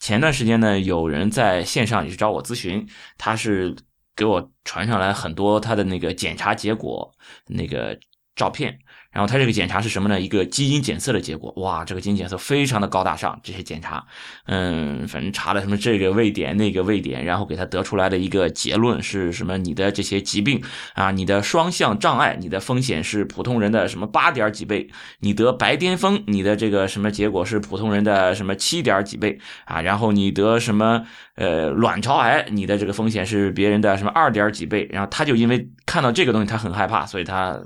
[0.00, 3.76] 前段时间呢，有人在线上也是找我咨询，他是
[4.16, 7.14] 给我传上来很多他的那个检查结果
[7.46, 7.96] 那个
[8.34, 8.76] 照片。
[9.12, 10.20] 然后他这个检查是什么呢？
[10.20, 11.52] 一个基因检测的结果。
[11.56, 13.38] 哇，这个基因检测非常的高大上。
[13.42, 14.06] 这些检查，
[14.46, 19.58] 嗯，反正查了什么这个位点那个位点，然后给他得出来的一个结论是什么？
[19.58, 20.62] 你的这些疾病
[20.94, 24.88] 啊，你的双向障碍，你的风险是普通人的什么八点几倍？
[25.20, 29.80] 你得白癜风，你的这个什么结果是普通人的什么七点几倍啊？
[29.80, 31.04] 然后你得什么
[31.34, 34.88] 呃卵巢癌，你的这个风险是别人的什么二点几倍？
[34.92, 37.60] 然后他就因为看到这个东西，他很害怕，所以他。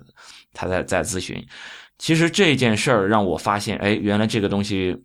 [0.54, 1.36] 他在在咨询，
[1.98, 4.96] 其实这件事儿让我发现，哎，原来这个东西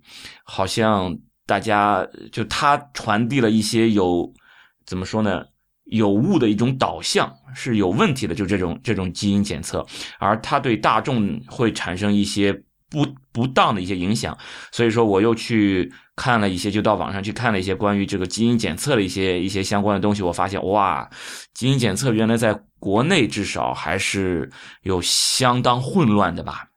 [0.43, 1.13] 好像
[1.45, 4.31] 大家就他传递了一些有
[4.85, 5.43] 怎么说呢，
[5.85, 9.85] 有误的一种导向是有问题的，就这种这种基因检测，
[10.19, 12.53] 而他对大众会产生一些
[12.89, 14.37] 不不当的一些影响，
[14.71, 21.09] 所以说我又去看了一些，就到网上去看了一些关于这个基因检测的一些一些相关的东西，我发现哇，
[21.53, 22.59] 基因检测原来在。
[22.79, 24.49] 国内至少还是
[24.83, 26.67] 有相当混乱的吧，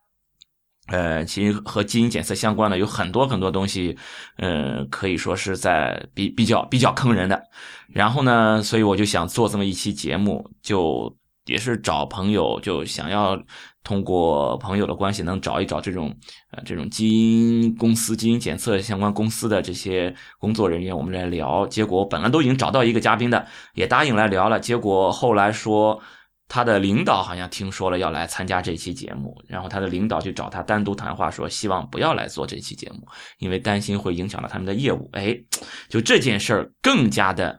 [0.88, 3.96] 呃，其实和基因检测相关的有很多很多东西，
[4.36, 7.42] 呃，可以说是在比比较比较坑人的。
[7.88, 13.40] 然后呢，所以我就想做这么一期节目，就也是找朋友，就想要。
[13.84, 16.14] 通过朋友的关系，能找一找这种
[16.52, 21.66] 呃这种基因公司、基因检测相关公司的这些工作人员，我们来聊。
[21.66, 23.44] 结果本来都已经找到一个嘉宾的，
[23.74, 24.60] 也答应来聊了。
[24.60, 26.00] 结果后来说
[26.46, 33.06] 他的领导好像听说了要来参加这期节目，然后他的领导就找他单独谈话，说希望不要来做这期节目，
[33.38, 35.10] 因为担心会影响到他们的业务。
[35.12, 35.36] 哎，
[35.88, 37.58] 就这件事儿更加的，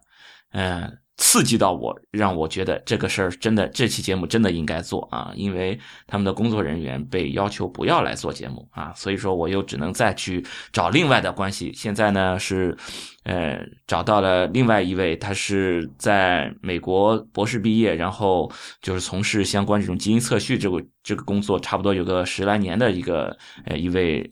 [0.51, 0.99] 嗯。
[1.25, 5.31] 刺激到我，让我觉得这个事儿真的，这期节目真的应该做啊！
[5.35, 11.71] 因为他们的工作人员被要求不要来做节目啊，所以说我又只能再去找另外的关系。
[11.73, 12.77] 现在呢是，
[13.23, 13.57] 呃，
[13.87, 18.51] 找到了另外一位，他是在美国博士毕业，然后
[18.81, 23.35] 就是从事相关这种基因测序这个这个工作，差不多有个十来年的一个
[23.65, 24.29] 呃一位。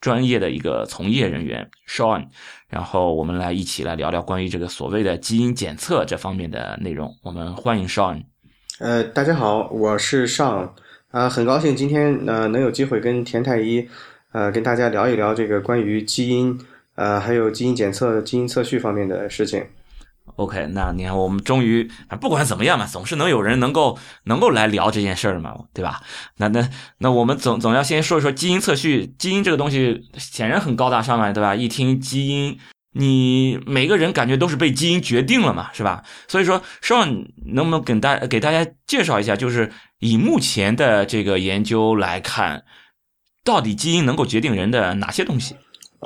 [0.00, 2.26] 专业的一个从业人员 Sean，
[2.68, 7.12] 然后我们来一起来聊聊关于这个所谓的基因检测这方面的内容。
[7.22, 8.22] 我们欢迎 Sean。
[8.78, 10.70] 呃，大家好，我是 Sean，
[11.10, 13.88] 啊，很高兴今天呃能有机会跟田太医
[14.32, 16.56] 呃跟大家聊一聊这个关于基因
[16.94, 19.64] 呃还有基因检测、基因测序方面的事情。
[20.38, 21.90] OK，那你看，我们终于，
[22.20, 26.00] 不管怎么样嘛，总是能有人能够能够来聊这件事儿嘛，对吧？
[26.36, 26.68] 那那
[26.98, 31.56] 那我们总总要先说一说基因测序，基因这个东西显然很高大上嘛，对吧？
[31.56, 32.56] 一听基因，
[32.92, 36.04] 你每个人感觉都是被基因决定了嘛，是吧？
[36.28, 37.08] 所以说，希望
[37.52, 42.62] 能不能给大给大家介绍一下，就是以目前的这个研究来看，
[43.42, 45.56] 到底基因能够决定人的哪些东西？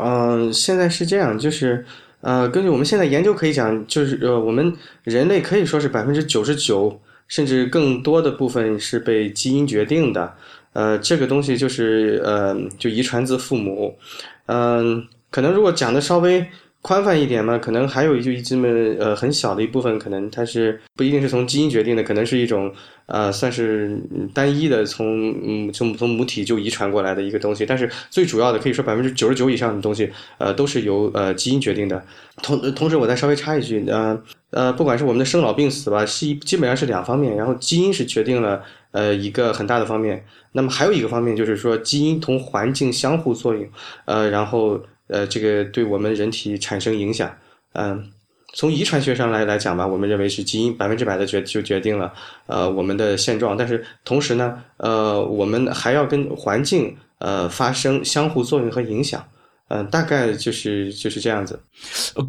[0.00, 1.84] 嗯，现在是这样，就是。
[2.22, 4.72] 呃，根据我们现在研究可以讲，就是呃，我们
[5.04, 10.34] 人类可以说是百分之九十九甚至更多的部分是被基因决定的。
[10.72, 13.98] 呃，这个东西就是呃，就遗传自父母。
[14.46, 16.46] 嗯，可能如果讲的稍微。
[16.82, 18.66] 宽泛一点嘛，可能还有就这么
[18.98, 22.72] 呃很小的一部分，可能它是不一定是从基因决定的，可能是一种
[23.06, 23.96] 呃算是
[24.34, 27.64] 单一的从嗯从从母体就遗传过来的一个东西。
[27.64, 32.04] 但是最主要的可以说百分之九十九以上的东西，呃都是由呃基因决定的。
[32.42, 34.20] 同同时我再稍微插一句，呃
[34.50, 38.60] 呃不管是我们的生老病死吧，是基本上是两方面，然后基因是决定了
[38.90, 43.64] 呃一个很大的方面，那么还有一个方面就是说基因同环境相互作用，
[44.06, 44.80] 呃然后。
[45.12, 47.30] 呃，这个对我们人体产生影响，
[47.74, 48.10] 嗯，
[48.54, 52.12] 从遗传学上来来讲吧，我们认为是基因百分之百的决就决定了
[52.46, 59.22] 呃我们的现状，但是同时呢，呃，我们还要跟环境呃发生相互作用和影响，
[59.68, 61.62] 嗯，大概就是就是这样子。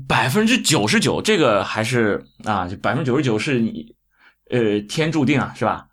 [0.07, 3.95] 百分之九十九，这个还是啊，就百分之九十九是你
[4.50, 5.88] 呃天注定啊，是吧？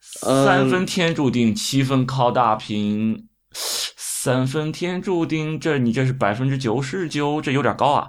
[0.00, 3.28] 三分天注定，七分靠大拼。
[4.24, 8.08] 三分天注定，这你这是百分之九十九，这有点高啊！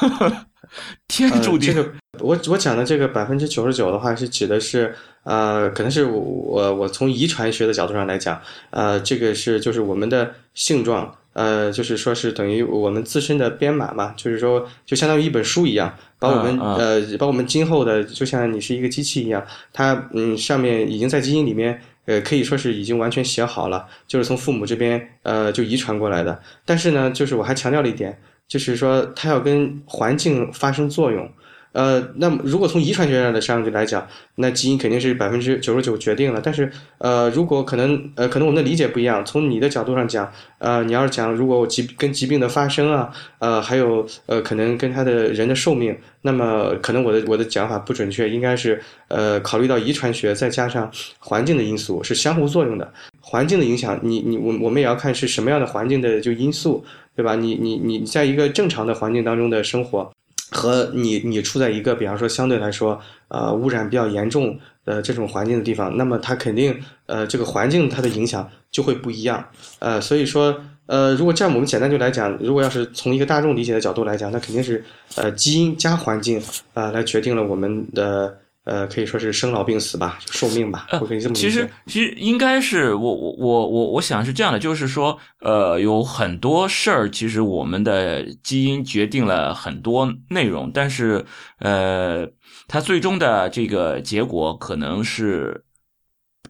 [1.08, 1.74] 天注定。
[1.74, 8.40] 这个我我讲的这个百分之九十九的话，是指的是呃，可能是我我从遗传学的角度上来讲，
[8.70, 11.14] 呃，这个是就是我们的性状。
[11.32, 21.78] 呃，就是说是等于我们自身的编码嘛，就是说就相当于一本书一样，把我们嗯呃把我们今后的就像你是一个机器一样，它嗯上面已经在基因里面。
[22.06, 26.40] 呃，可以说是已经完全写好了，就是从父母这边呃就遗传过来的。
[26.64, 31.30] 但是呢，就是我还强调了一点，就是说它要跟环境发生作用。
[31.72, 36.40] 呃，那么如果从遗传学上的上去来讲，那基因肯定是百分之九十九决定了。
[36.42, 39.24] 但是，呃，如果可能，呃，可能我们的理解不一样。
[39.24, 52.92] 从你的角度上讲，呃，你要是讲如果我疾跟疾病的发生啊，呃，还有呃，可能跟他的人的寿命，那么可能我的我的讲法不准确，应该是呃，考虑到遗传学再加上环境的因素是相互作用的。
[53.20, 56.84] 环境的影响，你你我我们也要看是什么样的环境的就因素，
[57.14, 57.36] 对吧？
[57.36, 60.10] 你你你在一个正常的环境当中的生活。
[60.50, 69.44] 和你你处在一个比方说相对来说呃污染比较严重的这种环境的地方，那么它肯定呃这个环境它的影响就会不一样，
[69.78, 76.42] 呃所以说呃如果这样我们简单就来讲，如果要是从一个大众理解的角度来讲，那肯定是呃基因加环境
[76.74, 81.34] 啊来决定了我们的呃可以说是生老病死吧，寿命吧，我可以这么。
[81.34, 91.24] 其实其实应该是我我我我我想是这样的，就是说呃有很多事儿，其实我们的基因决定了很多内容，但是
[91.58, 92.26] 呃
[92.68, 95.64] 它最终的这个结果可能是。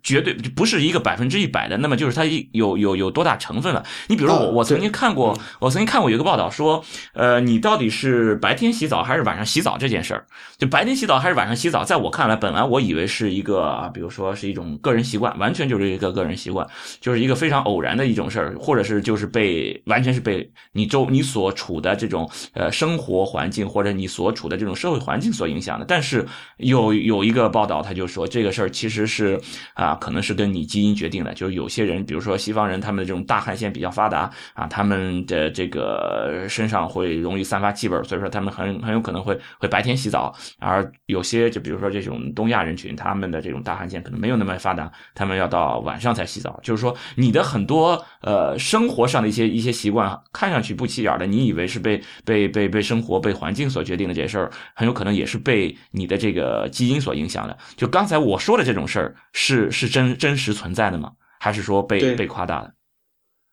[0.03, 3.85] 绝对不是一个百分之一百的，那么就是它有有有多大成分了？
[4.09, 6.83] 你比如说我我曾经看过，我曾经看过有一个报道说，
[7.13, 10.25] 呃，你到底是白天洗澡还是晚上洗澡这件事儿，
[10.59, 16.67] 就白天洗澡还是晚上洗澡，在我看来，本来我以为是一个啊，比如说是一种个人习惯，完全就是一个个人习惯，
[17.01, 25.85] 就是一个非常偶然的一种事儿，或者是就是被完全是被你周你所处的这种呃生活环境或者你所处的这种社会环境所影响的。
[25.87, 26.27] 但是
[26.57, 29.39] 有有一个报道，他就说这个事儿其实是
[29.75, 29.90] 啊。
[29.91, 40.35] 啊可能是跟你基因决定的，就是有些人，比如说西方人，他们的这种大汗腺比较发达啊，他们的这个身上会容易散发气味，所以说他们很很有可能会会白天洗澡。
[40.59, 46.61] 而有些就比如说这种东亚人群，他们的这种大汗腺可能没有那么发达，他们要到晚上才洗澡。
[46.63, 57.57] 就是说你的很多呃生活上的一些一些习惯，看上去不起眼的，你以为是被被被被生活被环境所决定的这些事儿，很有可能也是被你的这个基因所影响的。
[57.77, 61.13] 就刚才我说的这种事儿，是是真真实存在的吗？
[61.39, 62.75] 还是说被被夸大的？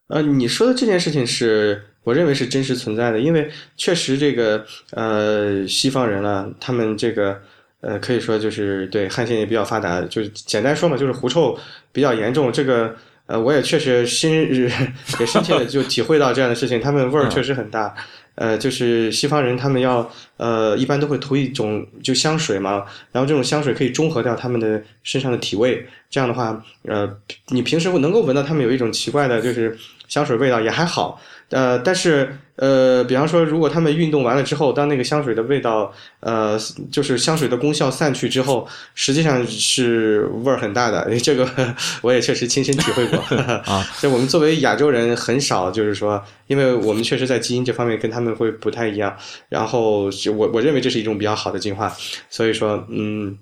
[0.10, 7.42] 呃，你说的这件事情是我认为是真实存在的，因为确实这个呃西方人啊，他们这个
[7.80, 11.58] 呃可以说就是对汗腺也比较发达，就是简单说嘛，就是狐臭
[11.92, 12.52] 比较严重。
[12.52, 12.94] 这个
[13.26, 14.32] 呃我也确实深
[15.20, 17.96] 也深切的就体会到这样的事情，他们味儿确实很大。
[18.38, 27.12] 呃，就是西方人他们要呃，一般都会涂一种就香水嘛，然后这种香水可以中和掉他们的身上的体味，这样的话，呃，
[27.48, 29.75] 你平时能够闻到他们有一种奇怪的，就是
[30.07, 31.19] 香水味道也还好，
[31.50, 36.60] 呃，但是呃，比方说如果他们运动完了之后，当那个香水的味道，呃，
[36.92, 41.48] 就是香水的功效散去之后，实际上是味儿很大的，这个
[42.02, 43.20] 我也确实亲身体会过
[43.66, 43.86] 啊。
[44.02, 48.28] 就我们作为亚洲人，很少就是说，因为我们确实在基因这方面跟他们。
[48.38, 49.18] 会不太一样，
[49.50, 51.92] 然后我我认为这是一种比较好的进化，
[52.30, 53.36] 所以说，嗯，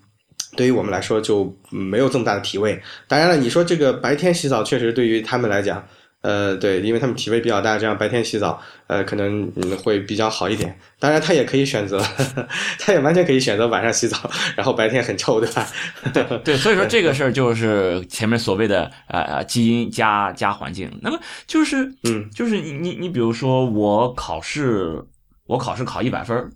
[0.56, 2.81] 对于我们来说就没有这么大的体味。
[3.06, 5.86] 当然了，你说这个白天洗澡确实对于他们来讲，
[6.25, 9.51] 呃，对，因为他们体味比较大，这样白天洗澡，呃，可能
[9.83, 10.75] 会比较好一点。
[10.98, 12.01] 当然，他也可以选择，
[12.82, 14.17] 他也完全可以选择晚上洗澡，
[14.55, 15.67] 然后白天很臭，对吧？
[16.12, 20.91] 对对，所以说这个事儿就是前面所谓的呃基因加加环境。
[21.03, 25.00] 那么就是嗯，就是你你你比如说我考试
[25.46, 26.51] 我考试考一百分，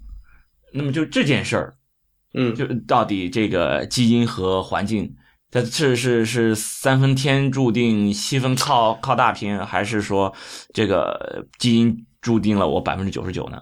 [0.74, 1.76] 那么就这件事儿，
[2.34, 5.14] 嗯，就到底这个基因和环境。
[5.52, 10.32] 它是是是三分天注定，七分靠靠大拼，还是说
[10.74, 13.60] 这个基因注定了我百分之九十九呢？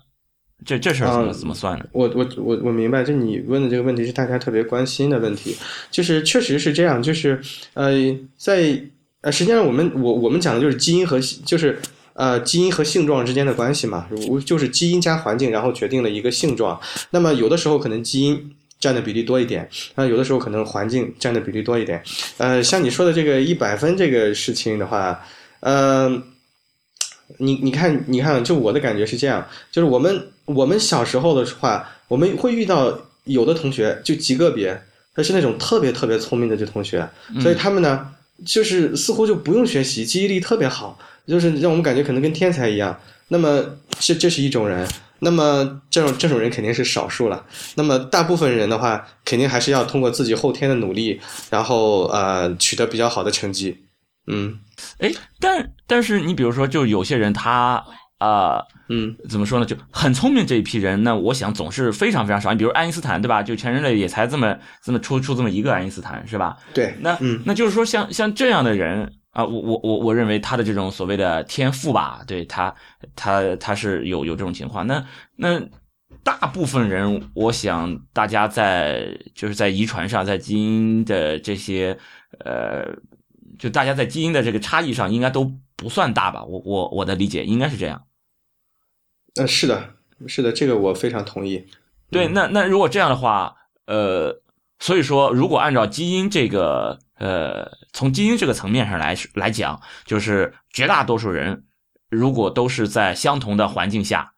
[0.65, 1.85] 这这事儿怎么怎么算呢？
[1.93, 5.55] 我我我我明白，就你问的这个问题是大家特别关心的问题，
[5.89, 7.39] 就是确实是这样，就是
[7.73, 7.93] 呃，
[8.35, 8.81] 在
[9.21, 11.79] 呃实际上我们我我们讲的就是基因和就是
[12.15, 14.07] 呃基因和性状之间的关系嘛，
[14.45, 16.77] 就是基因加环境，然后决定了一个性状。
[17.11, 18.51] 那么有的时候可能基因。
[18.79, 22.01] 占的比例多一点，那有的时候可能环境占的比例多一点。
[22.37, 25.19] 呃，像你说的这个一百分这个事情的话，
[25.61, 26.09] 呃，
[27.37, 34.79] 你你看你看，就我的感觉是这样，就是我们我们小时候的话，我们会遇到有的同学就极个别，
[35.15, 37.09] 他是那种特别特别聪明的这同学，
[37.41, 38.07] 所以他们呢，
[38.45, 42.95] 就是似乎就不用学习，记忆力特别好，就是让我们感觉可能跟天才一样。
[43.29, 43.65] 那么
[43.99, 44.87] 这这是一种人。
[45.19, 47.45] 那么这种这种人肯定是少数了。
[47.75, 51.19] 那么大部分人的话，肯定还是要通过自己后天的努力，
[51.49, 53.85] 然后呃取得比较好的成绩。
[54.27, 54.59] 嗯，
[54.99, 57.83] 哎，但但是你比如说，就有些人他
[58.17, 62.51] 啊，嗯，怎么说呢，就很聪明这一批人，那我想总是非常非常少。
[62.51, 63.41] 你比如爱因斯坦，对吧？
[63.41, 66.57] 就全人类也才这么这么出出这么一个爱因斯坦，是吧？
[66.73, 72.73] 对，那嗯那就是说像像这样的人啊，我我我我认为他的这种所谓的天赋吧，对他
[73.15, 74.87] 他他是有有这种情况。
[74.87, 75.61] 那那
[76.23, 81.95] 大部分人，我想大家在就是在遗传上，在基因的这些
[82.39, 82.83] 呃，
[83.59, 86.43] 就大家在基因的这个差异上，应该都不算大吧？
[86.43, 88.07] 我我我的理解应该是这样。
[89.35, 91.63] 呃，是的，是的，这个我非常同意。
[92.09, 94.41] 对，那那如果这样的话，呃，
[94.79, 101.65] 所以说，如果按照基因这个呃，从基因这个层面上来来讲，就是绝大多数人
[102.09, 104.33] 如果都是在相同的环境下，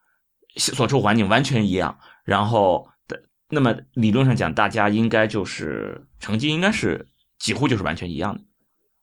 [0.56, 7.08] 所处环境完全一样，然后的，那么理论上讲，大家应该就是成绩应该是
[7.38, 8.42] 几乎就是完全一样的，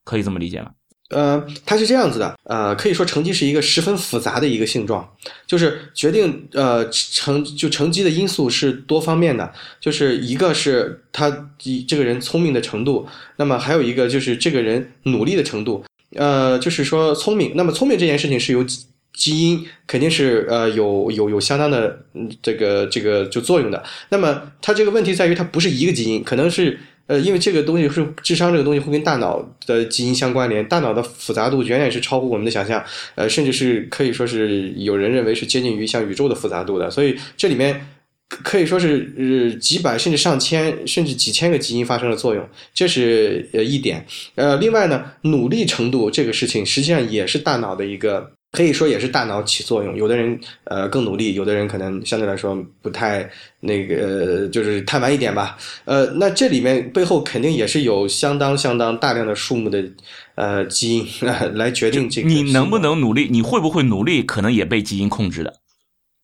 [0.03, 0.71] 可以这么理解吗？
[1.09, 5.09] 呃，它是这样子的，呃，可以说成绩是一个十分复杂的一个性状，
[5.45, 9.49] 就是决定呃成就成绩的因素是多方面的，
[9.79, 11.49] 就是一个是他
[11.87, 15.85] 这个人聪明的程度，那么还有一个就是这个人努力的程度，
[16.15, 18.65] 呃，就是说聪明，那么聪明这件事情是由
[19.13, 21.99] 基因肯定是呃有有有相当的
[22.41, 26.77] 这个这个就作用的，那么它这个问题在于它不是一个基因，可能是。
[27.07, 32.83] 呃，因为这个东西是智商，这个东西会跟大脑的基因相关联，大脑的复杂度远远是超乎我们的想象，
[33.15, 37.87] 呃，甚至是可以说是有人认为是接近于像宇宙的复杂度的，所以这里面
[38.27, 44.05] 可以说是呃几百甚至上千甚至几千个基因发生了作用，这是呃一点。
[44.35, 48.31] 呃，另外呢，努力程度这个事情实际上也是大脑的一个。
[48.51, 55.57] 可以说也是大脑起作用，有的人呃更努力，有的人可能相对来说不太那个，就是贪玩一点吧。
[55.85, 59.91] 呃，那这里面背后肯定也是有相当相当大量的数目的
[60.35, 61.07] 呃基因
[61.55, 62.29] 来决定这个。
[62.29, 63.27] 你能不能努力？
[63.29, 64.23] 你会不会努力？
[64.23, 65.53] 可能也被基因控制的。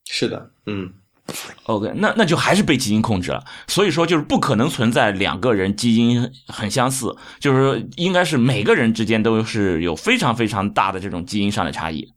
[0.09, 0.91] 是的，嗯。
[1.63, 3.43] OK，那那就还是被基因控制了。
[3.67, 12.13] 所以说，就是不可能存在两个人基因很相似，就是说，应该是每个人之间都是有非常非常大的这种基因上的差异。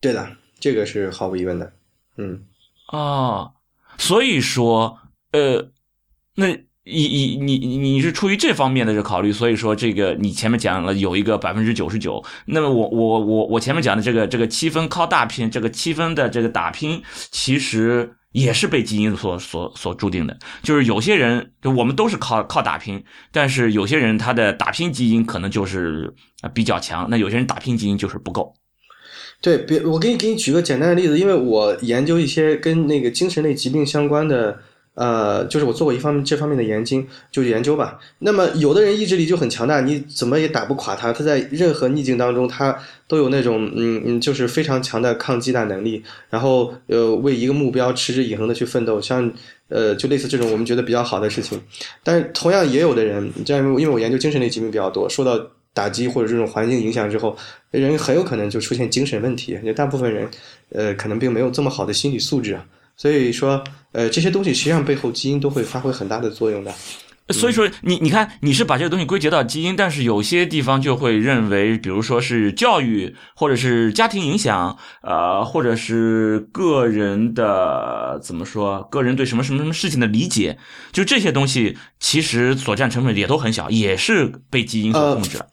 [0.00, 1.72] 对的，这个是毫无疑问的。
[2.18, 2.42] 嗯，
[2.92, 3.52] 哦，
[3.96, 4.98] 所以说，
[5.32, 5.70] 呃，
[6.34, 6.48] 那
[6.84, 18.16] 你你你你是出于这方面的这考虑，所以说这个你前面讲了有一个百分之九十九，那么我我我我前面讲的这个这个七分靠打拼，这个七分的这个打拼，其实。
[18.32, 26.12] 也是被基因所所所注定的，就是有些人，就我们都是靠靠打拼，但是有些人他的打拼基因可能就是
[26.54, 28.54] 比较强，那有些人打拼基因就是不够。
[29.40, 34.60] 对，别我给你给你举个简单的例子，因为我研究一些跟那个精神类疾病相关的。
[35.00, 37.02] 呃，就是我做过一方面这方面的研究，
[37.32, 37.98] 就研究吧。
[38.18, 41.10] 那么有的人意志力就很强大，你怎么也打不垮他。
[41.10, 42.78] 他在任何逆境当中，他
[43.08, 46.02] 都有那种嗯嗯，就是非常强的抗击打能力。
[46.28, 49.32] 然后呃，为一个目标持之以恒的去奋斗，像
[49.68, 51.58] 呃，就类似这种我们觉得比较好的事情。
[52.04, 55.40] 但是同样也有的人，这样因为我研究精神类疾病比较多，受到
[55.72, 57.34] 打击或者这种环境影响之后，
[57.70, 59.58] 人很有可能就出现精神问题。
[59.64, 60.28] 也大部分人
[60.72, 62.66] 呃，可能并没有这么好的心理素质啊。
[63.00, 66.70] 所以说，呃，这些东西实际上背后基因都会发挥很大的作用的。
[67.30, 80.58] 所以说，你你看，你是把这个东西归结到基因，但是有些地方就会认为，比如说是教育，或者是家庭影响，呃，或者是个人的怎么说，个人对什么什么什么事情的理解，
[80.92, 85.38] 就这些东西其实所占成分也都很小，也是被基因所控制。
[85.38, 85.46] 呃，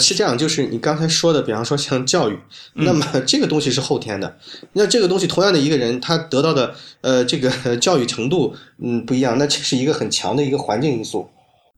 [0.00, 2.36] 是这样，就是你刚才说的，比方说像教育，
[2.74, 4.36] 那么这个东西是后天的。
[4.72, 11.30] 那这个东西同样的一个人，他得到的呃这个 教育程度，嗯不一样，那这是一个很强的一个环境因素。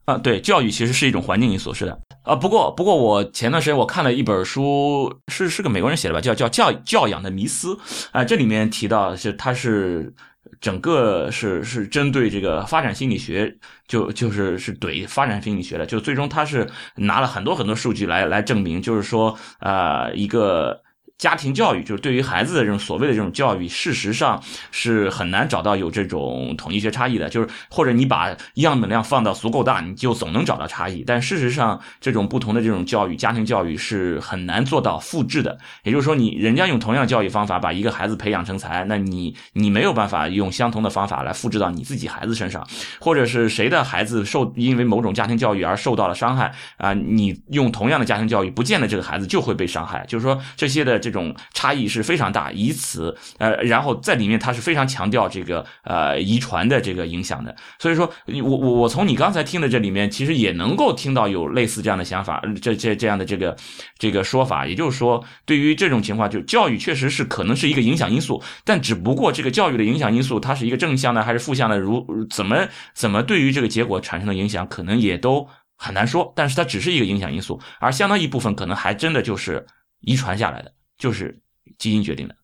[0.05, 1.99] 啊，对，教育其实是一种环境因素，是的。
[2.23, 7.77] 啊，不过不过我前段时间我看了一本书，是是个美国人写的吧，叫叫教教养的迷思
[8.11, 10.13] 啊，这里面提到是他是。
[10.59, 13.55] 整个是是针对这个发展心理学，
[13.87, 20.80] 就就是是怼发展心理学的，就最终他是拿了很多很多数据来来证明，就是说，啊，一个。
[21.21, 27.29] 家庭教育就是对于孩子的这种所谓的这种教育，事实上是很难找到有这种统一学差异的。
[27.29, 31.03] 就是或者你把样本量放到足够大，你就总能找到差异。
[31.05, 35.55] 但事实上，这种不同的这种教育，家庭教育是很难做到复制的。
[35.83, 42.67] 也就是说，你人家用同样教育方法把一个孩子培养成才，那你你没有办法用相同的方法来复制到你自己孩子身上，
[42.99, 50.03] 或者是谁的孩子受因为某种家庭教育而受到了伤害啊，你用同样的家庭教育，不见得这个孩子就会被伤害。
[50.07, 51.10] 就是说这些的这。
[51.11, 57.53] 这种差异是非常大，以此呃，然后在里面它是非常强调这个呃遗传的这个影响的。
[57.79, 58.09] 所以说，
[58.41, 63.53] 我我我从你刚才听的这里面，其实也能够听到有类似这样的想法，这这这样的这个
[63.99, 64.65] 这个说法。
[64.65, 75.45] 也就是说，对于这种情况，就教育确实是可能是一个影响因素，但只不过这个教育的影响因素，它是一个正向的还是负向的，如怎么怎么对于这个结果产生的影响，可能也都。
[75.83, 79.65] 很难说，但是它只是一个影响因素，而相当一部分可能还真的就是
[80.01, 81.35] 遗传下来的，就是
[81.79, 82.35] 基因决定的。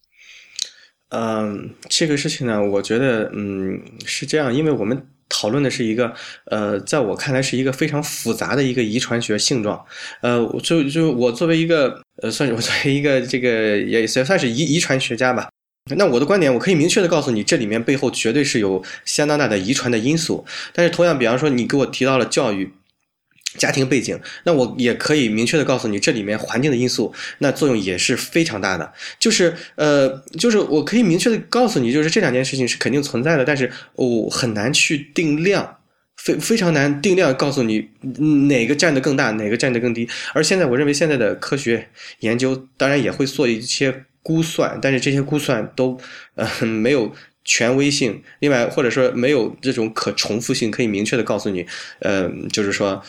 [1.09, 6.11] 嗯，这个事情呢，我觉得，嗯，是这样，因为我们讨论的是一个，
[6.45, 9.85] 呃，在我看来是一个非常复杂的一个遗传学性状。
[10.21, 15.47] 呃，就就我作为一个，呃，算是我作为一个这个也也算是遗遗传学家吧。
[15.95, 20.43] 那我的观点，我可以明确的告诉你，这里面背后绝对是有相当大的遗传的因素。
[20.73, 22.73] 但是同样，比方说你给我提到了教育。
[23.55, 28.93] 家庭背景，那我也可以明确的告诉你，这里面环境的因素，那作用也是非常大的。
[29.17, 35.77] 就是呃，就是我可以明确的告诉你，就是这两件事情是肯定存在的，但是我很难去定量，
[36.17, 37.89] 非非常难定量告诉你
[38.47, 40.07] 哪个占的更大，哪个占的更低。
[40.33, 41.87] 而现在，我认为现在的科学
[42.19, 45.97] 研究当然也会做一些估算，但是这些估算都
[46.35, 47.15] 呃没有。
[47.49, 51.65] 权威性，另外或者说没有这种可重复性，可以明确的告诉你，
[51.99, 53.01] 呃，就是说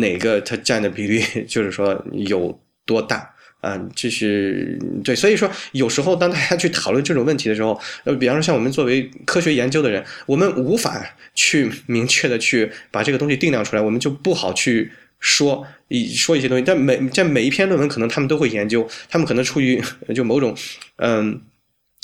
[0.00, 3.78] 哪个它占的比例， 就是说有多大啊？
[3.94, 16.64] 这是对，所以说有时候当大家去讨论这种问题的时候，呃，比方说像我们作为科学研究的人，我们无法去明确的去把这个东西定量出来，我们就不好去说一说一些东西。
[16.66, 19.78] 但每在每一篇论文，可能他们都会研究，他们可能出于
[20.16, 20.56] 就某种
[20.96, 21.42] 嗯。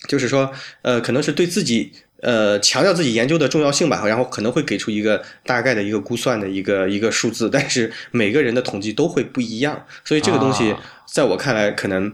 [0.09, 0.51] 就是说，
[0.83, 1.93] 呃，可能是对自己，
[2.23, 10.75] 呃，强调自己研究的重要性吧，然后可能会给出一个大概的一个估算的一个一个数字，但是每个人的统计都会不一样，所以这个东西
[11.07, 12.07] 在我看来，可能，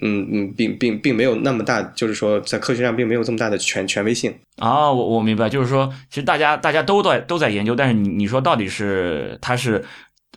[0.00, 4.32] 嗯嗯，并并并没有那么大，就是说在科学上并没有这么大的权权威性。
[4.58, 9.84] 啊，我我明白，就是说，其实大家大家都在都在研究，但是你你说到底是它是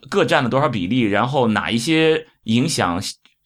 [0.10, 3.00] 各占了多少比例，然后哪一些影响？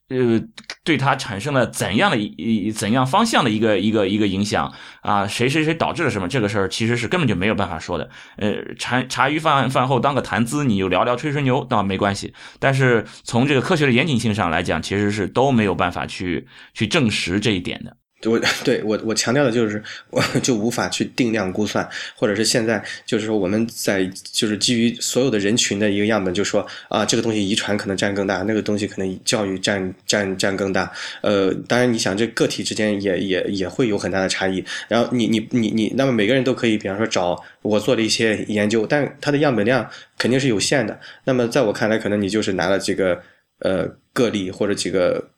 [0.10, 0.42] 呃，
[0.84, 5.28] 对他产生了怎样的一一怎样方向的一个一个一个影响啊？
[5.28, 6.28] 谁谁谁导致了什么？
[6.28, 8.10] 这个事儿其实是根本就没有办法说的。
[8.38, 12.34] 呃，茶茶余饭饭后当个谈资，你就聊聊吹吹牛倒没关系。
[12.60, 17.96] 但是从这个科学的严谨性上来讲，其实是都没有办法去去证实这一点的。
[18.26, 30.92] 我 对我我强调的就是，我就无法去定量估算，或者是现在就是说我们在就是基于所有的人群的一个样本，就说啊这个东西遗传可能占更大，那个东西可能教育占占占更大。
[31.22, 34.62] 呃，当然你想这个体之间也也也会有很大的差异。
[34.90, 41.00] 然后你你你你，那么每个人都可以，比方说找我做了一些研究，但它的样本量肯定是有限的。
[41.24, 43.22] 那么在我看来，可能你就是拿了几个
[43.60, 45.30] 呃个例或者几个。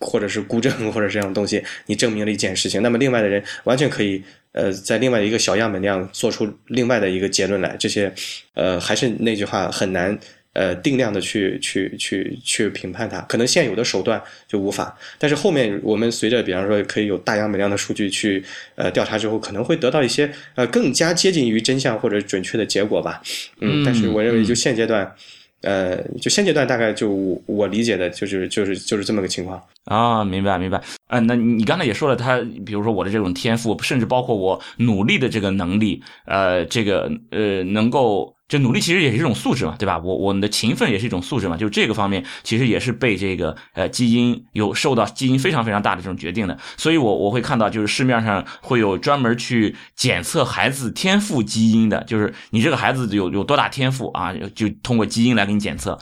[0.00, 7.76] 或者是孤证，或者这样东西，你证明了一件事情，那么另外的人完全可以，呃，在另外一个小样本量做出另外的一个结论来。
[7.78, 8.12] 这些，
[8.54, 10.16] 呃，还是那句话，很难，
[10.52, 13.20] 呃，定量的去去去去评判它。
[13.22, 18.44] 可能现有的手段就无法，但是后面我们随着，比方说可以有大样本量的数据去，
[18.76, 23.20] 呃，调查之后，可能会得到一些，呃，更加接近于真相或者准确的结果吧。
[23.60, 25.12] 嗯，但是我认为就现阶段。
[25.62, 30.80] 呃，就现阶段大概就我理解的就是就是就是这么个情况啊，明白明白。
[31.08, 38.34] 嗯，那你刚才也说了，他比如说我的这种天赋，甚至包括我努力的这个能力，呃，这个呃能够。
[38.48, 39.98] 这努力其实也是一种素质嘛，对吧？
[39.98, 46.58] 我我们的勤奋也是一种素质嘛，就这个方面其实也是被这个呃基因有受到基因非常非常大的这种决定的。
[46.78, 55.98] 所以，我我会看到就是市面上会有专门去检测孩子天赋基因的，就是你这个孩子有有多大天赋啊，就通过基因来给你检测。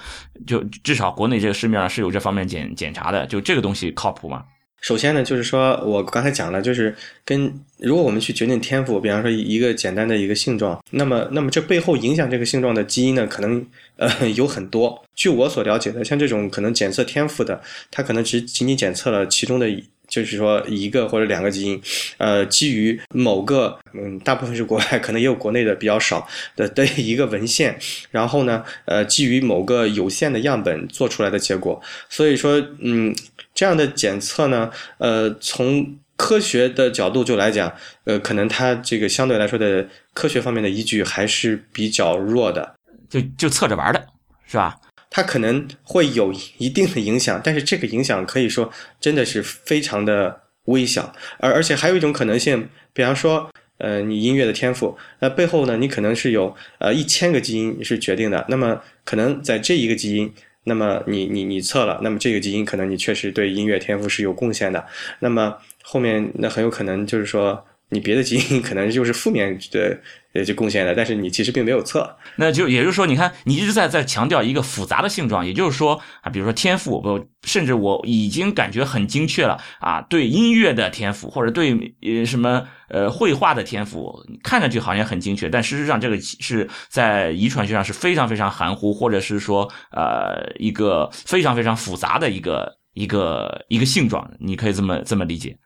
[0.47, 4.45] 就至少国内这个市面上是有这方面检检查的，就这个东西靠谱吗？
[4.83, 15.03] 首先呢，就是说我刚才讲了，就是跟如果我们去决定天赋，比方说一个简单的一个性状，那么那么这背后影响这个性状的基因呢，可能呃有很多。
[15.15, 17.61] 据我所了解的，像这种可能检测天赋的，
[17.91, 19.67] 它可能只仅仅检测了其中的，
[20.07, 21.83] 就是说一个或者两个基因，
[22.19, 27.77] 呃，基于某个嗯，大部分是国外，可能也有国内的比较少的的一个文献，
[28.11, 31.83] 然后呢，呃，基于某个有限的样本做出来的结果。
[32.09, 33.13] 所以说，嗯。
[33.57, 37.73] 这样的检测呢，呃，从科学的角度就来讲，
[38.05, 42.77] 呃，可能它这个相对来说的科学方面的依据还是比较弱的，
[43.09, 44.07] 就就测着玩的
[44.47, 44.77] 是吧？
[45.09, 60.31] 它可能会有一定的影响，但是这个影响可以说真的是非常的微小，而而且还有一种可能性，比方说，呃，你音乐的天赋，那背后呢，你可能是有呃一千个基因是决定的，那么可能在这一个基因。
[60.69, 64.85] 那么你你你测了，那么这个基因可能你确实对音乐天赋是有贡献的。
[65.21, 69.99] 那么后面那很有可能就是说你别的基因可能就是负面的
[70.35, 72.17] 呃就贡献的，但是你其实并没有测。
[72.37, 95.57] 那就也就是说，你看你一直在在强调一个复杂的性状，也就是说啊，比如说天赋，我，甚至我已经感觉很精确了啊，对音乐的天赋或者对呃什么呃绘画的天赋，看上去好像很精确，但事实上这个是在遗传学上是非常非常含糊，或者是说呃一个非常非常复杂的一个一个一个性状，你可以这么这么理解，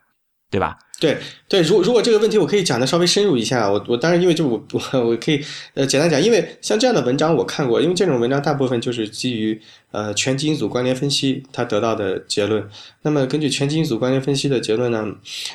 [0.51, 0.77] 对吧？
[0.99, 1.17] 对
[1.49, 9.59] 对，如如果这个问题我可以讲的稍微深入一下，我我当然因为就我我我可以呃简单讲，因为像这样的文章我看过，因为这种文章大部分就是基于
[9.93, 12.69] 呃全基因组关联分析它得到的结论。
[13.01, 15.07] 那么根据全基因组关联分析的结论呢，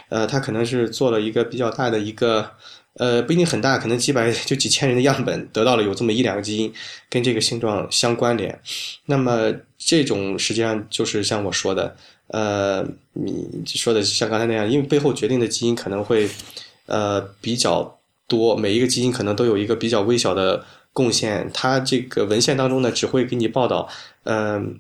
[0.10, 2.50] 呃，它可能是做了一个比较大的一个
[2.96, 6.74] 呃不一定很大，可能几百就几千人的样本，得到了有这么一两个基因
[7.08, 8.60] 跟这个性状相关联。
[9.06, 11.96] 那么这种实际上就是像我说的。
[12.28, 12.84] 呃，
[13.14, 16.28] 你说的像刚才那样，因为背后决定的基因可能会
[16.88, 21.50] 呃比较多，每一个基因可能都有一个比较微小的贡献。
[21.54, 23.88] 它这个文献当中呢，只会给你报道，
[24.24, 24.80] 嗯，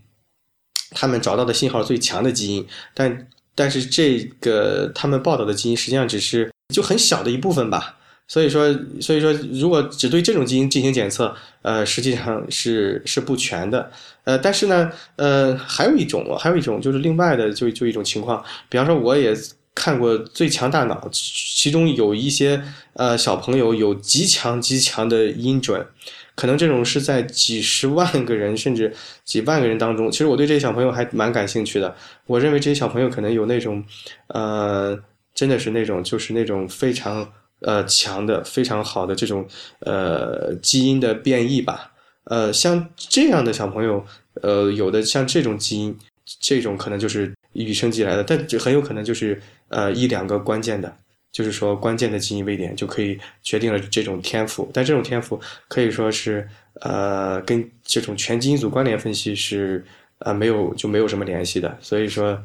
[0.92, 7.95] 他们找到的信号最强的基因，但但是这个他们报道的基因实际上只是就很小的一部分吧。
[8.28, 13.92] 所以说，所以说，如果只对这种基因进行检测，呃，实际上是是不全的。
[14.24, 19.32] 呃，但是呢，呃，还有一种，还有一种就是另外的，就就一种情况，比方说，我也
[19.76, 25.86] 看过《最强大脑》，其中有一些呃小朋友有极强极强的音准，
[26.34, 28.92] 可能这种是在几十万个人甚至
[29.24, 30.10] 几万个人当中。
[30.10, 31.96] 其实我对这些小朋友还蛮感兴趣的。
[32.26, 33.86] 我认为这些小朋友可能有那种，
[34.30, 34.98] 呃，
[35.36, 37.32] 真的是那种就是那种非常。
[37.62, 39.48] 呃，强的非常好的这种
[39.80, 41.91] 呃基因的变异吧，
[42.26, 44.06] 呃，像这样的小朋友，
[44.41, 45.98] 呃，有的像这种基因，
[46.39, 50.96] 这种可能就是与生俱来的，但这很有可能就是呃一两个关键的，
[51.32, 56.48] 就是说关键的基因位点就可以决定了这种天赋，但这种天赋可以说是
[56.82, 59.84] 呃跟这种全基因组关联分析是
[60.20, 62.38] 呃没有就没有什么联系的，所以说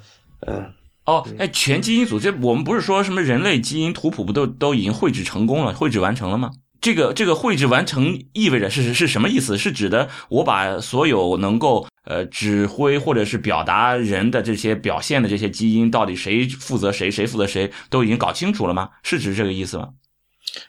[0.47, 0.73] 嗯。
[1.11, 6.53] 哦，哎，全基因组这我们不是说什么人类基因图谱不都都已经绘制成功了，绘制完成了吗？
[6.81, 9.59] 这个这个绘制完成意味着是是什么意思？
[9.59, 18.91] 是指的我把所有能够呃指挥或者是表达人的这些表现的这些基因到底谁负责谁，谁负责谁都已经搞清楚了吗？
[19.03, 19.89] 是指这个意思吗？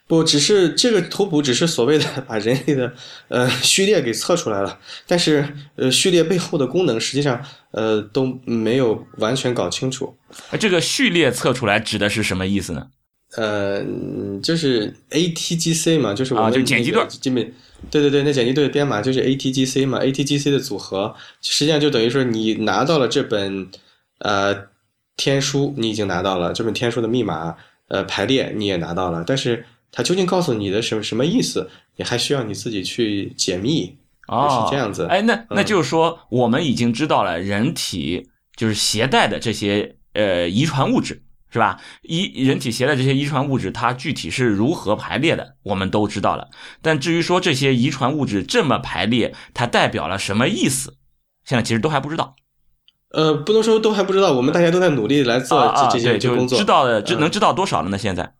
[0.07, 2.93] 不只是这个图谱，只是所谓的 把人类的
[3.29, 10.15] 呃序列给测出来了，但是呃序列背后的功能实际上呃都没有完全搞清楚。
[10.59, 12.87] 这个序列测出来指的是什么意思呢？
[13.35, 13.81] 呃，
[14.43, 17.53] 就是 ATGC 嘛，就是我们就碱基对，基本
[17.89, 23.69] 对对对，那碱基对的编码就是 ATGC 嘛，ATGC 的组合实际上就等于说你拿到了这本
[24.19, 24.67] 呃
[25.17, 27.55] 天书，你已经拿到了这本天书的密码。
[27.87, 33.97] 呃，排列你也拿到了，但是它究竟告诉你的什么什么意思，你还需要你自己去解密。
[34.27, 35.05] 哦，是这样子。
[35.09, 41.81] 哎，那那就是说，我们已经知道了人体就是携带的这些呃遗传物质，是吧？
[42.03, 46.47] 遗人体携带这些遗传物质，它具体是如何排列的，我们都知道了。
[46.81, 50.95] 但至于说这些遗传物质这么排列，它代表了什么意思，
[51.43, 52.35] 现在其实都还不知道。
[53.09, 55.59] 呃，不能说都还不知道，我们大家都在努力来做
[55.91, 56.57] 这这些工作。
[56.57, 57.97] 知道的，知能知道多少了呢？
[57.97, 58.33] 现在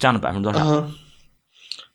[0.00, 0.90] 占了百分之多少？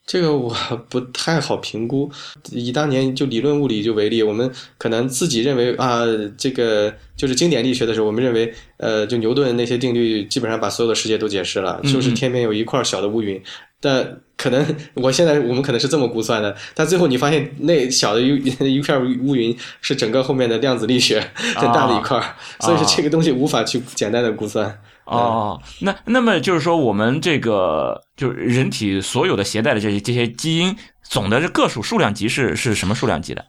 [0.05, 0.55] 这个我
[0.87, 2.11] 不太好评估。
[2.51, 6.03] 以当年就理论物理就为例，我们可能自己认为啊，
[6.37, 13.41] 这个就是经典力学的时候，我们认为呃，就牛顿那些定律基本上把所有的世界都解释了，就是天边有一块小的乌云。
[13.81, 14.63] 但可能
[14.93, 18.35] 我现在我们可能是这么估算的，但最后你发现那小的一
[18.75, 21.19] 一片乌云是整个后面的量子力学
[21.55, 22.19] 很大的一块，
[22.59, 24.79] 所以说这个东西无法去简单的估算。
[25.05, 33.45] 哦，那那么就是说我们这个就是人体所有的携带的这些这些基因总的这个数数量级是是什么数量级的？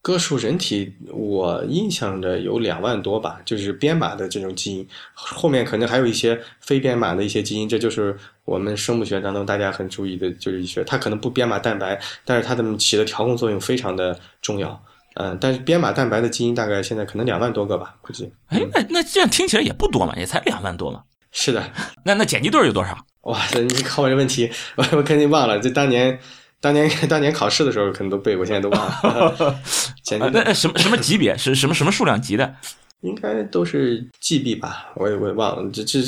[0.00, 14.80] 个数人体，我印象的有两万多吧，就是编码的这种基因，后面可能还有一些非编码的一些基因，这就是我们生物学当中大家很注意的，就是一些它可能不编码蛋白，但是它的起的调控作用非常的重要。
[15.18, 18.32] 嗯，但是编码蛋白的基因大概现在可能两万多个吧，估计。
[18.48, 21.02] 哎，那那这样听起来也不多嘛，也才两万多嘛。
[21.32, 21.62] 是的，
[22.04, 22.96] 那那碱基对有多少？
[23.28, 26.18] 哇塞，你考我这问题，我我肯定忘了，就当年。
[26.60, 29.60] 当年当年考试的时候可能都背过，现在都忘了。
[30.04, 32.52] 碱基那什么什么级别是什么什么数量级的？
[33.02, 35.70] 应该都是 GB 吧，我也我也忘了。
[35.70, 36.00] 这这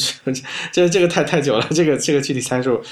[0.73, 2.83] 这这个太太久了，这个这个具体参数。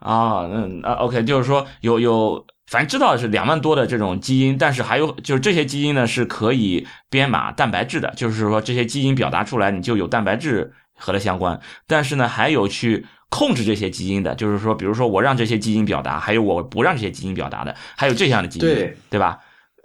[0.00, 11.60] 啊，那啊 OK，就是说有有反正知道是两万多的这种基因，但是还有就是这些基因呢是可以编码蛋白质的，就是说这些基因表达出来你就有蛋白质和它相关。
[11.86, 19.38] 但是呢，还有去控制这些基因的，就是说，比如说我让这些基因表达，还有我不让这些基因表达的，还有这样的基因，对对吧？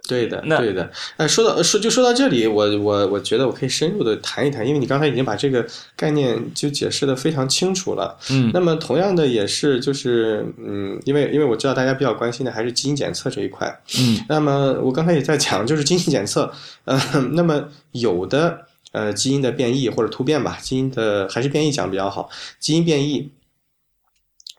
[0.08, 0.90] 对的，那对的。
[1.16, 8.18] 哎，说到说就说到这里，我我我觉得我可以深入的谈一谈，因为你刚才已经把这个概念就解释的非常清楚了。
[8.30, 13.80] 嗯那么同样的也是就是嗯，因为因为我知道大家比较关心的还是基因检测这一块。
[13.98, 16.52] 嗯那么我刚才也在讲，就是基因检测，
[16.84, 17.00] 呃，
[17.34, 23.30] 那么有的呃基因的变异或者突变吧，基因的还是变异讲比较好，基因变异，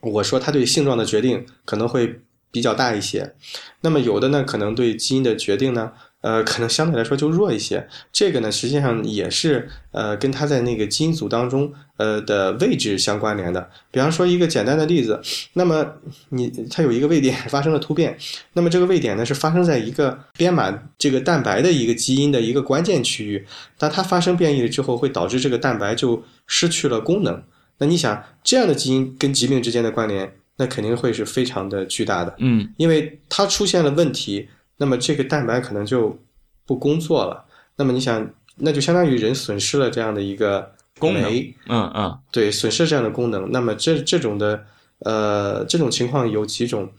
[0.02, 2.22] 我说它对性状的决定可能会
[2.54, 3.34] 比较大一些，
[3.82, 5.92] 那么有的呢可能对基因的决定呢。
[6.24, 7.86] 呃，可能相对来说就弱一些。
[8.14, 13.70] 这个呢，实际上也是呃跟它在那个基因组当中呃的位置相关联的。
[13.92, 15.86] 比方说一个简单的例子，那么
[16.30, 18.18] 你它有一个位点发生了突变，
[18.54, 23.46] 那么这个位点呢是发生在一个编码这个蛋白的一个基因的一个关键区域，
[23.78, 27.44] 当它发生变异了之后，会导致这个蛋白就失去了功能。
[27.80, 36.18] 那你想，这样的基因跟疾病之间的关联，那肯定会是非常的巨大的，嗯因为它出现了问题，那么这个蛋白可能就
[36.66, 37.46] 不工作了。
[37.76, 41.24] 那么你想，那就相当于人损失了这样的一个功能
[41.68, 43.52] 嗯嗯对，损失这样的功能。
[43.52, 44.64] 那么这这种的
[45.00, 46.90] 呃这种情况有几种？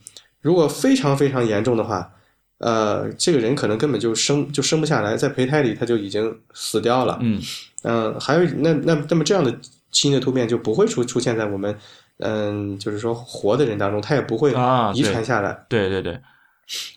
[0.41, 2.11] 如果非常非常严重的话，
[2.59, 7.17] 呃，这个人可能根本就生就生不下来，在胚胎里他就已经死掉了。
[7.21, 7.41] 嗯
[7.83, 9.51] 嗯、还有那那那么这样的
[9.91, 11.75] 基因的突变就不会出出现在我们
[12.19, 15.65] 嗯、就是说活的人当中，他也不会啊遗传下来。
[15.67, 16.19] 对对对，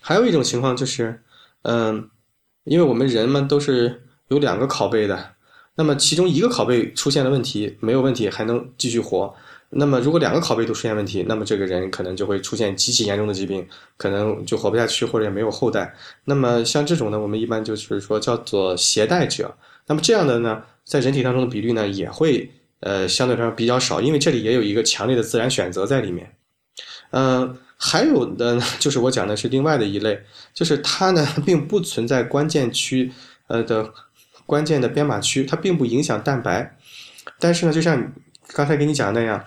[0.01, 1.21] 还有一种情况就是，
[1.63, 2.09] 嗯、
[2.63, 5.35] 因为我们人们都是有两个拷贝的，
[5.75, 9.33] 那么其中一个拷贝出现了问题，没有问题还能继续活。
[9.71, 15.93] 那么如果两个拷贝都出现问题，那么这个人可能就会出现极其严重的疾病，可能就活不下去，或者也没有后代。
[16.25, 19.55] 那么像这种呢，我们一般就是说叫做携带者。
[19.85, 26.35] 那么这样的呢，在人体当中的比率呢，也会呃相对来说比较少，因为这里也有一个强烈的自然选择在里面。
[27.11, 33.11] 嗯，还有的呢，就是我讲的是另外的一类，就是它呢并不存在关键区
[33.47, 33.91] 呃的
[34.45, 36.77] 关键的编码区，它并不影响蛋白，
[37.39, 38.13] 但是呢，就像
[38.47, 39.43] 刚才给你讲的那样，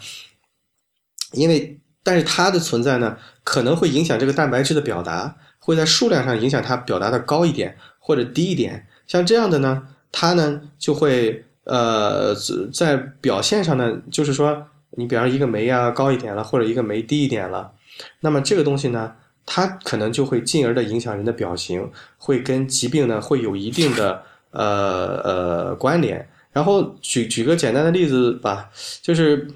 [1.33, 8.89] 因为但是它的存在呢，可能会影响这个蛋白质的表达，会在数量上影响它表达的高一点或者低一点。
[9.07, 12.35] 像这样的呢，它呢就会呃
[12.73, 17.73] 在表现上呢，就是说你比方一个酶啊高一点了，或者一个酶低一点了，
[18.21, 19.13] 那么这个东西呢，
[19.47, 26.29] 它可能就会进而的影响人的表情，会跟疾病呢会有一定的呃呃关联。
[26.53, 28.69] 然后举举个简单的例子吧，
[29.01, 29.49] 就是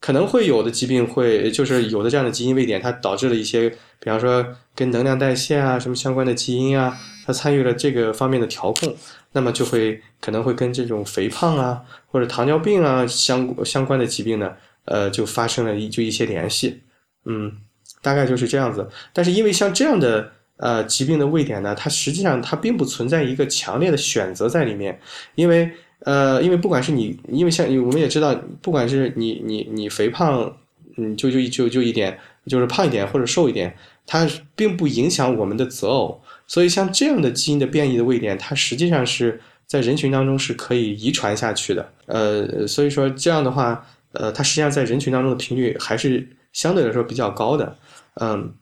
[0.00, 3.70] 可能会有的疾病会，就是有的这样的基因位点，它导致了一些，
[4.00, 4.44] 比方说
[4.74, 8.96] 跟能量代谢啊什么相关的基因啊，它参与了这个方面的调控，
[9.32, 14.52] 那么就会可能会跟这种肥胖啊或者糖尿病啊相相关的疾病呢，
[14.86, 16.80] 呃，就发生了一就一些联系，
[17.24, 17.52] 嗯，
[18.02, 18.88] 大概就是这样子。
[19.12, 24.98] 但是因为像这样的呃疾病的位点呢，它实际上它并不存在一个强烈的选择在里面，
[25.36, 30.56] 因为呃，因为不管是你，因为像我们也知道，不管是你你你肥胖，
[30.96, 36.20] 嗯，就就就就一点，就是胖一点或者瘦一点，它并不影响我们的择偶。
[36.50, 41.92] 所以像这样的基因的变异的位点，它实际上是在人群当中是可以遗传下去的。
[42.06, 47.76] 呃，所以说这样的话，呃，它实际上在人群当中的频率还是相对来说比较高的。
[48.14, 48.52] 嗯，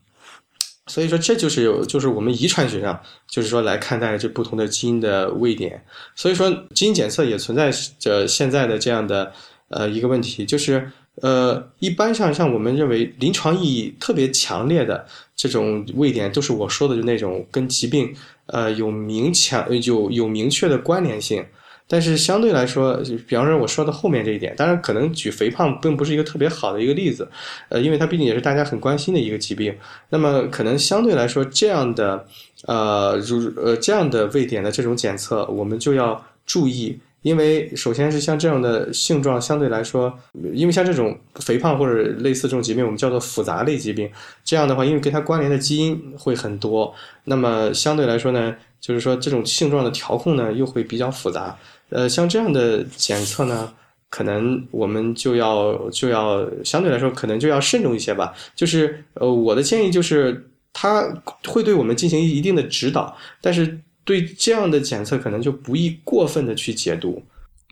[0.87, 5.83] 所以说这就是有，就是我们遗传学上，就是说来看待这不同的基因的位点。
[6.15, 9.33] 所以说基因检测也存在着现在的这样的
[9.69, 18.15] 呃一个问题，就是呃一般上像我们认为临床意义特别强烈的这种位点，都是我说的就那种跟疾病
[18.47, 21.45] 呃有明强有有明确的关联性。
[21.91, 27.27] 但是相对来说，比方说我说的后面这一点，当然可能举肥胖并不是一个特别好的一个例子，
[27.71, 29.75] 呃，因为它毕竟也是大家很关心的一个疾病。
[30.11, 32.27] 那么可能相对来说，这样的
[32.67, 40.17] 呃如呃这样的位点的这种检测，我们就要注意，因为首先是像这样的性状相对来说，
[40.53, 44.09] 因为像这种肥胖或者类似这种疾病，我们叫做复杂类疾病。
[44.45, 51.57] 这样的话，因为跟它关联的基因会很多，那么相对来说呢，就是说这种性状的调控呢又会比较复杂。
[51.91, 53.73] 呃，像这样的检测呢，
[54.11, 58.33] 可能我们就要就要相对来说可能就要慎重一些吧。
[58.55, 61.03] 就是呃，我的建议就是，它
[61.47, 67.23] 会对我们进行一定的指导，但是对这样的检测可能就不宜过分的去解读。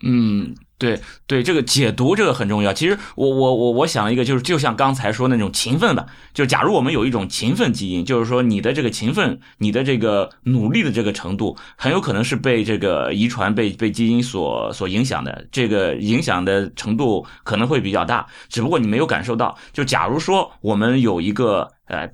[0.03, 2.71] 嗯，对对，这个解读这个很重要。
[2.71, 19.57] 其实我我我我想一个，就是就像刚才说那种勤奋吧，就假如我们有一种勤奋基因，就是说你的这个勤奋，你的这个努力的这个程度，很有可能是被这个遗传、被被基因所所影响的，这个影响的程度可能会比较大，只不过你没有感受到。
[19.73, 22.07] 就假如说我们有一个呃。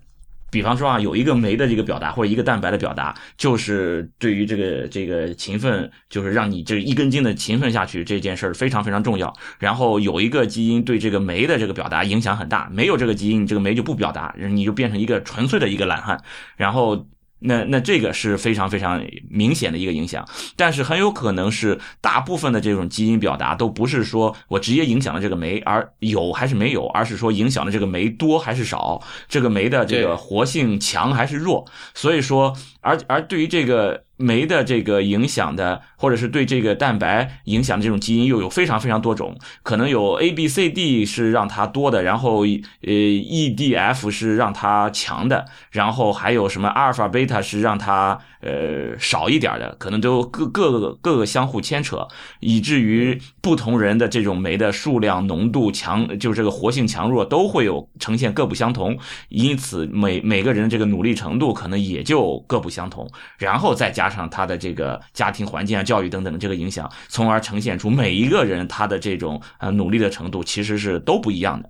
[0.54, 9.34] 比方说啊，有一个酶的这个表达，或者一个蛋白的表达，就是对于这个这个勤奋，就是让你这一根筋的勤奋下去这件事儿非常非常重要。
[9.58, 16.22] 然后有一个基因对这个酶的这个表达影响很大，没有这个基因，你这个酶就不表达，你就变成一个纯粹的一个懒汉。
[16.56, 17.08] 然后。
[17.44, 31.66] 那那这个是非常非常明显的一个影响，但是很有可能是大部分的这种基因表达都不是说我直接影响了这个酶，而有还是没有，而是说影响了这个酶多还是少，这个酶的这个活性强还是弱。
[31.94, 34.04] 所以说，而而对于这个。
[34.16, 52.08] 酶的这个影响的，或者是对这个蛋白影响的这种基因又有非常非常多种，可能有 A、B、C、D 是让它多的，然后呃 E、D、F 是让它强的，然后还有什么阿尔法、贝塔是让它呃少一点的，可能都各各个各个相互牵扯，
[52.40, 58.98] 以至于不同人的这种酶的数量、浓度强，就是这个活性强弱都会有呈现各不相同，
[59.30, 64.10] 因此每每个人的这个努力程度可能也就各不相同，然后再加。
[64.14, 71.68] 上他的这个家庭环境啊、教育等等的这个影响，从而呈现出每一个人他的这种呃努力的程度其实是都不一样的。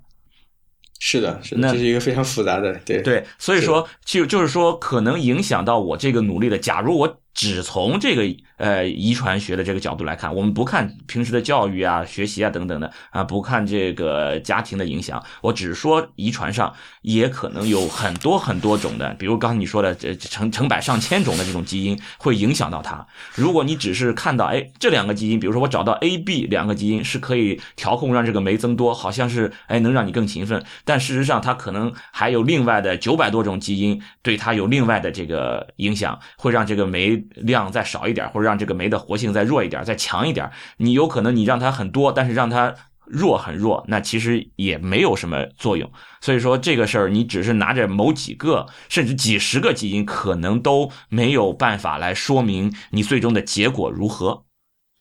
[1.00, 7.22] 是的，是的，这是一个非常复杂的，对对，所以说就就是说，可能影响到我这个努力的，假如我。
[7.34, 8.24] 只从这个
[8.58, 23.06] 呃遗传学的这个角度来看，我们不看平时的教育啊、学习啊等等的啊，不看这个家庭的影响，我只说遗传上也可能有很多很多种的，比如刚才你说的这成成百上千种的这种基因会影响到它。
[23.34, 37.22] 如果你只是看到哎这两个基因，比如说我找到 A、B 两个基因是可以调控让这个酶增多，好像是哎能让你更勤奋，但事实上它可能还有另外的九百多种基因对它有另外的这个影响，会让这个酶。
[37.36, 42.73] 量再少一点，或者让这个酶的活性再弱一点，再强一点，你有可能你让它很多，但是让它
[43.05, 45.91] 弱很弱，那其实也没有什么作用。
[46.21, 54.45] 所以说这个事儿，你只是拿着某几个甚至几十个基因，可能都没有办法来说明你最终的结果如何，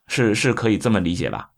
[0.09, 1.52] 是是可以这么理解吧？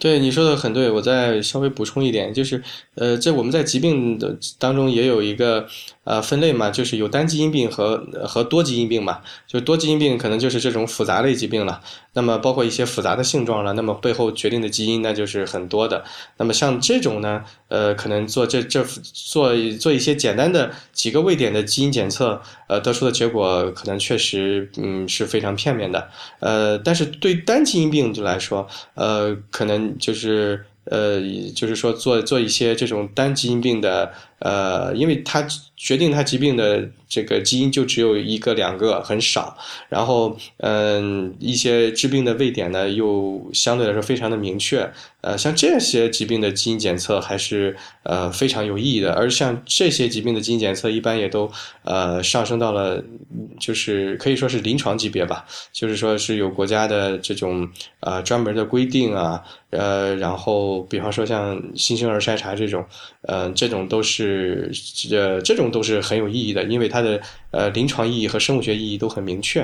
[0.00, 2.62] 对你说的很对，我再稍微补充一点，就是，
[2.94, 5.68] 呃，这我们在疾病的当中也有一个
[6.04, 11.82] 呃分类嘛，就是有单基因病和和多基因病嘛，就多基因病可能就是这种复杂类疾病了，
[12.14, 16.02] 那么包括一些复杂的性状了，那么背后决定的基因那就是很多的，
[16.38, 18.82] 那么像这种呢，呃，可能做这这
[19.12, 29.80] 做做一些简单的几个位点的基因检测，呃，得出的结果可能确实嗯是非常片面的，呃，但是对单基因病就来说，呃，可能。
[29.98, 31.20] 就是呃，
[31.54, 36.88] 就是说做做一些这种单基因病的，呃，因为它决定它疾病的。
[37.10, 44.88] 这个基因就只有一个两个很少，然后嗯，一些致病的位点呢又相对来说非常的明确，
[45.20, 51.50] 呃，像这些疾病的基因检测还是呃非常有意义的，而像这些疾病的基因检测一般也都
[51.82, 53.02] 呃上升到了
[53.58, 62.86] 就是可以说是临床级别吧，就是说是有国家的这种呃专门的规定啊，呃，然后比方说像新生儿筛查这种，
[63.22, 64.29] 呃，这种都是
[65.10, 67.00] 呃这种都是很有意义的，因为它。
[67.00, 67.18] 的
[67.50, 69.62] 呃临床意义和生物学意义都很明确，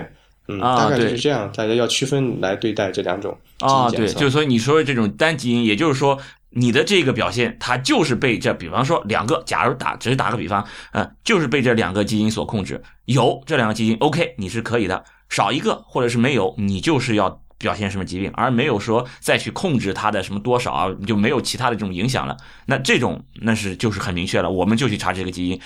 [0.48, 17.42] 嗯，大概就是这样，大家要区分来对待这两种啊，对，就是说你说的这种单基因，也就是说你的这个表现，它就是被这，比方说两个，假如打只是打个比方，嗯，就是被这两个基因所控制，有这两个基因，OK，你是可以的，少一个或者是没有，你就是要。
[17.58, 22.36] 表现什么疾病，而没有说再去控制它的什么多少啊，就没有其他的这种影响了。
[22.66, 25.60] 那这种那是就是很明确了，我们就去查这个基因，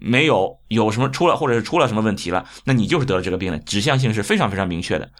[0.00, 5.10] 没有有什么出了或者是出了什么问题了，那你就是得了这个病了，指向性是非常非常明确的。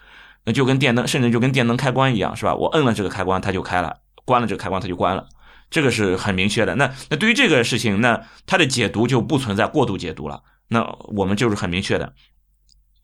[0.45, 2.53] 那就跟电灯，甚至就跟电灯开关一样，是吧？
[2.53, 3.89] 我摁了这个开关，它就开了；
[4.25, 5.25] 关了这个开关，它就关了。
[5.69, 6.75] 这个是很明确的。
[6.75, 10.43] 那那对于这个事情，那它的解读就不存在过度解读了。
[10.67, 10.83] 那
[11.15, 12.13] 我们就是很明确的。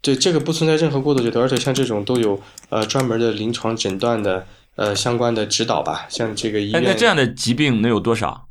[0.01, 6.83] 对这个不存在任何过度解读，而且像这种都有呃专门的临床诊断的呃相关的指导吧，像这个医院。
[6.83, 8.47] 那这样的疾病能有多少？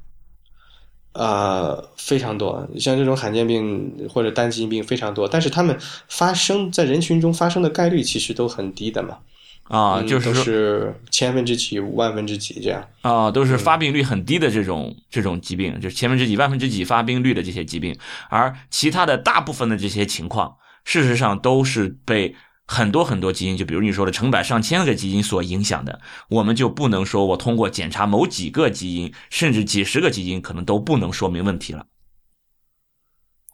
[1.12, 9.18] 啊，非常多，像这种罕见病或者单基因病非常多，但是他们发生在人群中发生的概率其实都很低的嘛。
[9.64, 12.86] 啊，就是都是千分之几、万分之几这样。
[13.00, 20.56] 啊，都是发病率很低的这种这种疾病，就是千分之几、万分之几发病率的这些疾病，而其他的大部分的这些情况。
[20.84, 22.34] 事实上都是被
[22.66, 31.86] 很多很多基因，就比如你说的成百上千个基因所影响的，我们就不能说我通过检查某几个基因，甚至几十个基因，可能都不能说明问题了。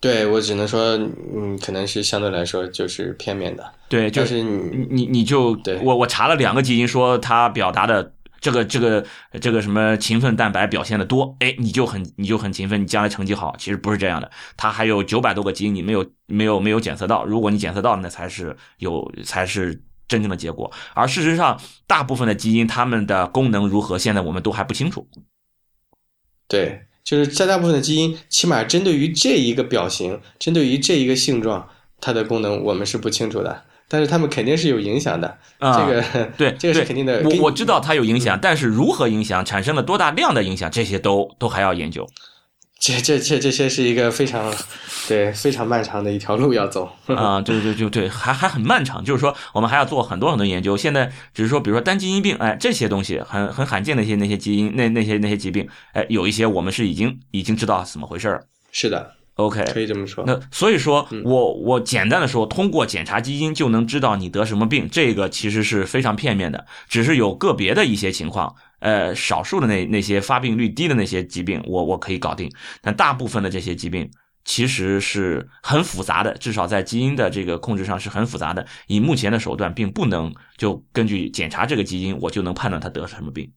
[0.01, 0.99] 对我只能说，
[1.35, 3.73] 嗯，可能是相对来说就是片面的。
[3.89, 8.14] 对，就是你你你就对我我查了两个基因，说它表达的
[8.45, 9.03] 这个这个
[9.41, 13.57] 这个什么勤奋蛋白表现的多，哎，你就很你就很勤奋，你将来成绩好。
[13.59, 20.71] 其实不是这样的，它还有九百多个基因你没有没有没有检测到，如果你检测到，那才是有才是真正的结果。
[20.93, 25.09] 而事实上，大部分的基因它们的功能如何，现在我们都还不清楚。
[26.47, 31.67] 对，就是在大部分的基因，起码针对于这一个表型，针对于这一个性状，
[31.99, 33.65] 它的功能我们是不清楚的。
[33.89, 37.23] 但是他们肯定是有影响的，啊这个对，这个 是肯定的。
[37.25, 42.07] 我我知道它有影响，但是如何影响，产生了多大量的影响，这些都都还要研究。
[42.81, 44.53] 这这这这些是一个非常
[45.09, 46.91] 对非常漫长的一条路要走。
[47.07, 50.77] 啊，对对对对，还还很漫长，就是说我们还要做很多很多研究。
[50.77, 58.41] 现在只是说，比如说单基因病，哎，这些东西很很罕见的一些那些基因，那那些那些疾病，哎，有一些我们是已经已经知道怎么回事了。
[58.71, 60.23] 是的，OK，可以这么说。
[60.27, 72.49] 那所以说我我简单的说，通过检查基因就能知道你得什么病，这个其实是非常片面的，只是有个别的一些情况，呃，少数的那那些发病率低的那些疾病，我我可以搞定，
[72.81, 74.09] 但大部分的这些疾病
[74.45, 83.51] 其实是很复杂的，至少在基因的这个控制上是很复杂的，以目前的手段并不能就根据检查这个基因，我就能判断他得什么病。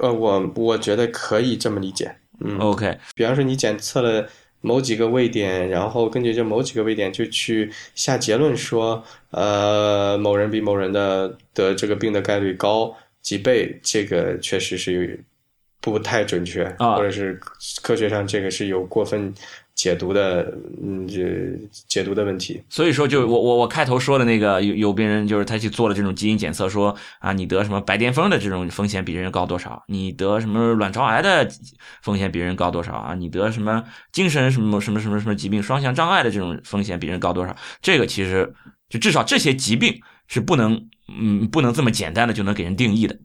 [0.00, 2.16] 呃，我我觉得可以这么理解。
[2.40, 4.28] 嗯，OK，比方说你检测了
[4.64, 15.22] 某几个位点，然后根据这某几个位点就去下结论说，呃，某人比某人的得这个病的概率高几倍，这个确实是
[15.82, 16.96] 不太准确，啊。
[16.96, 17.38] 或者是
[17.82, 19.34] 科学上这个是有过分
[19.84, 20.50] 解读的，
[20.82, 21.20] 嗯，这
[21.86, 22.58] 解读的问题。
[22.70, 29.84] 所以说，就我我我开头说的那个有有病人，就是他去做了这种基因检测，说啊，你得什么白癜风的这种风险比人高多少？
[29.88, 31.46] 你得什么卵巢癌的
[32.02, 33.14] 风险比人高多少啊？
[33.14, 37.54] 你得什么精神什么什么什么什么疾病双向障碍的这种风险比人高多少？
[37.82, 38.54] 这个其实
[38.88, 43.18] 就至少这些疾病是不能嗯不能这么简单的就能给人定义的。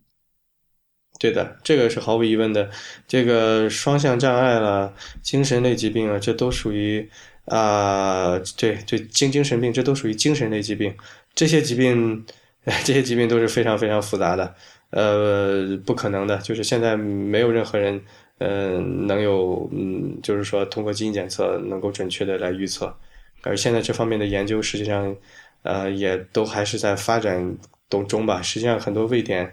[1.19, 2.69] 对的，这个是毫无疑问的。
[3.07, 4.91] 这个双向障碍了、
[5.21, 7.07] 精神类疾病啊，这都属于
[7.45, 10.95] 啊、对对，精精神病这都属于精神类疾病。
[11.35, 12.25] 这些疾病，
[12.85, 14.55] 这些疾病都是非常非常复杂的，
[14.91, 16.37] 呃，不可能的。
[16.37, 18.01] 就是现在没有任何人，
[18.37, 22.95] 嗯、能有，嗯，就是说通过基因检测能够准确的来预测。
[23.41, 25.15] 而现在这方面的研究，实际上，
[25.63, 27.57] 呃，也都还是在发展
[27.87, 28.41] 当中吧。
[28.41, 29.51] 实际上，很多位点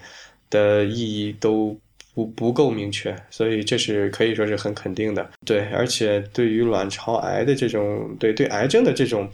[0.51, 1.79] 的意义都
[2.15, 5.31] 不不够明确，所以这是可以说是很肯定的。
[5.45, 9.29] 对，而且对于卵巢癌的这种对对癌症的这种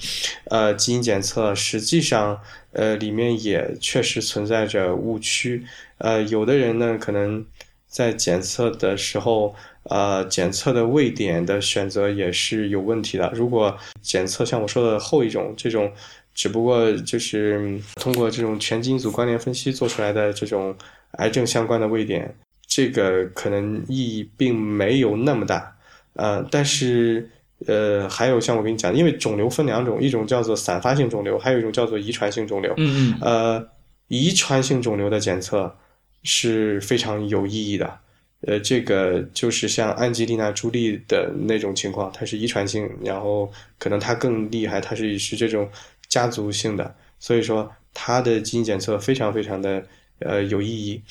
[0.44, 2.40] 呃基因检测，实际上
[2.72, 5.64] 呃里面也确实存在着误区。
[5.98, 7.44] 呃，有的人呢可能
[7.86, 9.54] 在检测的时候。
[9.86, 13.28] 呃，检测的位点的选择也是有问题的。
[13.34, 15.92] 如果检测像我说的后一种这种，
[16.32, 20.72] 只不过就是通过这种全基因组关联分析做出来的这种
[21.18, 22.34] 癌症相关的位点，
[22.66, 25.76] 这个可能意义并没有那么大。
[26.14, 27.28] 呃，但是
[27.66, 32.74] 呃，还有像我跟你讲，因为肿瘤分两种，一种叫做散发性肿瘤，还有一种叫做遗传性肿瘤。
[32.76, 33.68] 嗯嗯呃，
[34.08, 35.74] 遗传性肿瘤的检测
[36.22, 37.98] 是非常有意义的。
[38.46, 43.48] 呃，这个就是像安吉丽娜·朱莉的那种情况，它是遗传性，然后
[43.78, 45.68] 可能它更厉害，它是是这种
[46.08, 49.80] 家族性的，所以说它的基因检测非常非常的
[50.26, 51.02] 呃有意义。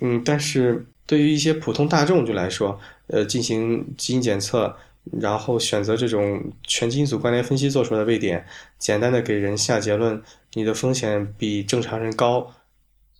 [0.00, 4.76] 嗯，但是对于一些普通大众就来说，呃，进行基因检测，
[5.20, 8.44] 然后选择这种全基因组关联分析做出来的位点，
[8.78, 10.22] 简单的给人下结论，
[10.54, 12.54] 你的风险比正常人高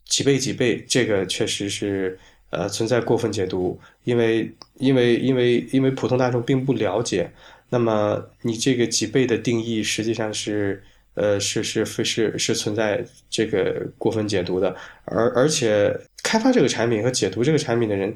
[0.07, 2.19] 几倍几倍，这个确实是
[2.51, 7.33] 呃存在过分解读，因为因为因为因为普通大众并不了解，
[7.71, 10.83] 那么你这个几倍的定义实际上是
[11.15, 18.15] 呃是是是是是存在这个过分解读的，而而且开发这个产品和解读这个产品的人，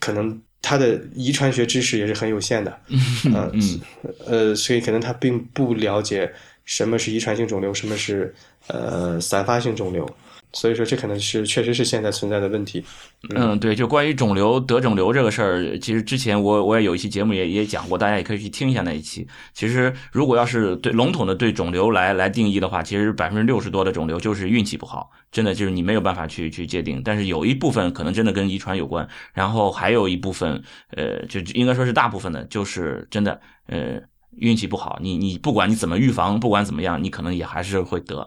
[0.00, 2.78] 可能他的遗传学知识也是很有限的，
[3.32, 3.80] 呃嗯
[4.26, 6.32] 呃，所以可能他并不了解
[6.64, 8.34] 什么是遗传性肿瘤，什么是
[8.68, 10.08] 呃散发性肿瘤，
[10.52, 12.84] 所以说这可能是确实是现在存在的问题。
[13.34, 19.26] 嗯，对，就关于肿瘤得肿瘤这个事儿，其实之前我我也有一期节目也也讲过，大家也可以去听一下那一期。
[19.54, 27.00] 其实如果要是对笼统的对肿瘤来来定义的话，其实百分之六十多的肿瘤就是运气不好，真的就是你没有办法去去界定。
[27.04, 30.62] 但是有一部分可能真的跟遗传有关，然后还有一部分，
[30.96, 34.00] 呃，就应该说是大部分的，就是真的，呃。
[34.38, 38.26] 运气不好，你你不管你怎么预防，不管怎么样，你可能也还是会得。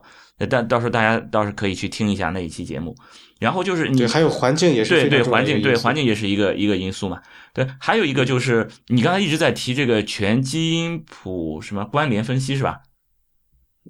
[0.49, 2.95] 但到时候大家倒是可以去听一下那一期节目。
[3.39, 7.21] 然后就是你还有环境也是对对环境对环境也是一个一个因素嘛。
[7.53, 12.81] 对，还有一个就是你刚才一直在提这个全基因谱什么关联分析是吧？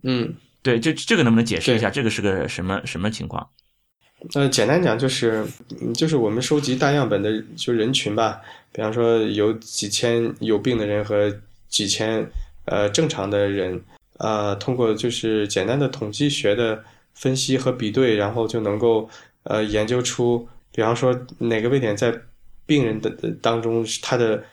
[0.03, 1.89] 嗯，对，这这个能不能解释一下？
[1.89, 3.47] 这个是个什么什么情况？
[4.33, 5.45] 呃，简单讲就是，
[5.93, 8.41] 就是我们收集大样本的就人群吧，
[8.71, 11.31] 比方说有几千有病的人和
[11.69, 12.27] 几千
[12.65, 13.79] 呃正常的人，
[14.18, 19.09] 呃，通过就是简单的统计学的分析和比对，然后就能够
[19.43, 22.13] 呃研究出，比方说哪个位点在
[22.66, 23.09] 病人的
[23.41, 24.43] 当中它的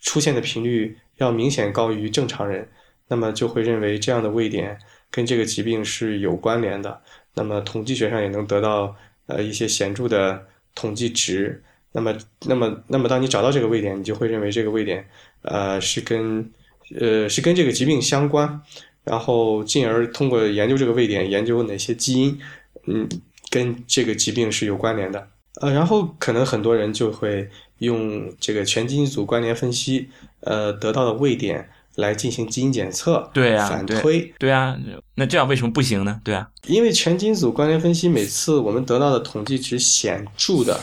[0.00, 2.68] 出现的频率要明显高于正常人，
[3.08, 4.78] 那么就会认为这样的位点
[5.10, 7.00] 跟这个疾病是有关联的，
[7.34, 8.94] 那么统计学上也能得到。
[9.26, 10.44] 呃，一些显著的
[10.74, 12.12] 统计值，那么，
[12.44, 15.08] 那么，那么，当你找到这个位点，你就会认为这个位点，
[15.42, 16.50] 呃，是跟，
[16.98, 18.60] 呃，是跟这个疾病相关，
[19.04, 22.38] 然后进而通过研究这个位点，研究哪些基因，
[22.86, 23.08] 嗯，
[23.50, 25.28] 跟这个疾病是有关联的，
[25.60, 27.48] 呃，然后可能很多人就会
[27.78, 30.08] 用这个全基因组关联分析，
[30.40, 31.68] 呃，得到的位点。
[31.96, 34.74] 来进行基因检测，对啊，反推，对啊，
[35.16, 36.18] 那这样为什么不行呢？
[36.24, 40.80] 对啊，因为全基因组关联分析，每次我们得到的统计值显著的，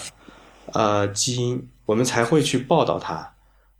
[0.72, 3.34] 呃，基因，我们才会去报道它。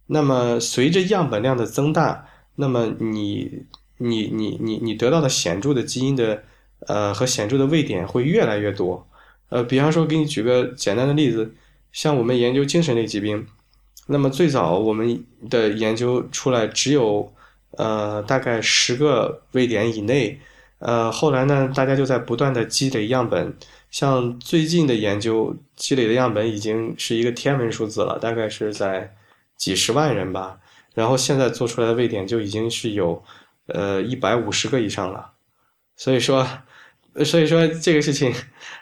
[0.08, 2.26] 那么随着样本量的增大，
[2.56, 3.64] 那么你
[4.00, 6.44] 你你你你得到的显著的基因的，
[6.88, 9.08] 呃，和显著的位点会越来越多。
[9.50, 11.54] 呃，比方说，给你举个简单的例子，
[11.92, 13.48] 像我们研究精神类疾病。
[14.08, 17.32] 那么最早我们的研究出来只有，
[17.78, 20.40] 呃，大概十个位点以内，
[20.80, 23.54] 呃，后来呢，大家就在不断的积累样本，
[23.92, 29.16] 像最近的研究积累的样本已经是一个天文数字了，大概是在
[29.56, 30.60] 几十万人吧，
[30.96, 33.24] 然后现在做出来的位点就已经是有，
[33.74, 35.34] 呃，一百五十个以上了，
[35.96, 36.48] 所以说，
[37.24, 38.34] 所以说这个事情，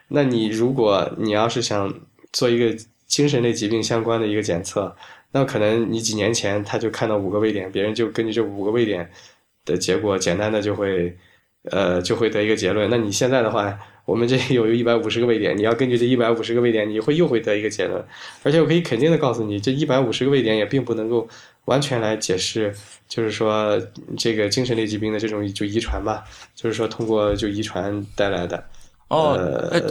[0.09, 1.93] 那你如果你要是想
[2.31, 2.75] 做一个
[3.05, 4.95] 精神类疾病相关的一个检测，
[5.31, 9.09] 那可能你几年前他就看到五个位点，别人就根据这五个位点
[9.65, 11.17] 的结果，简单的就会，
[11.63, 12.89] 呃，就会得一个结论。
[12.89, 18.03] 那你现在的话，我们这有一百五十个位点，你要根据这一百五十个位点，你会又会得一个结论。
[18.43, 21.27] 而且我可以肯定的告诉你，这一百五十个位点也并不能够
[21.67, 22.75] 完全来解释，
[23.07, 23.81] 就是说
[24.17, 28.61] 这个精神类疾病的这种就遗传吧，就是说通过就遗传带来的。
[29.09, 29.37] 哦，
[29.71, 29.81] 呃，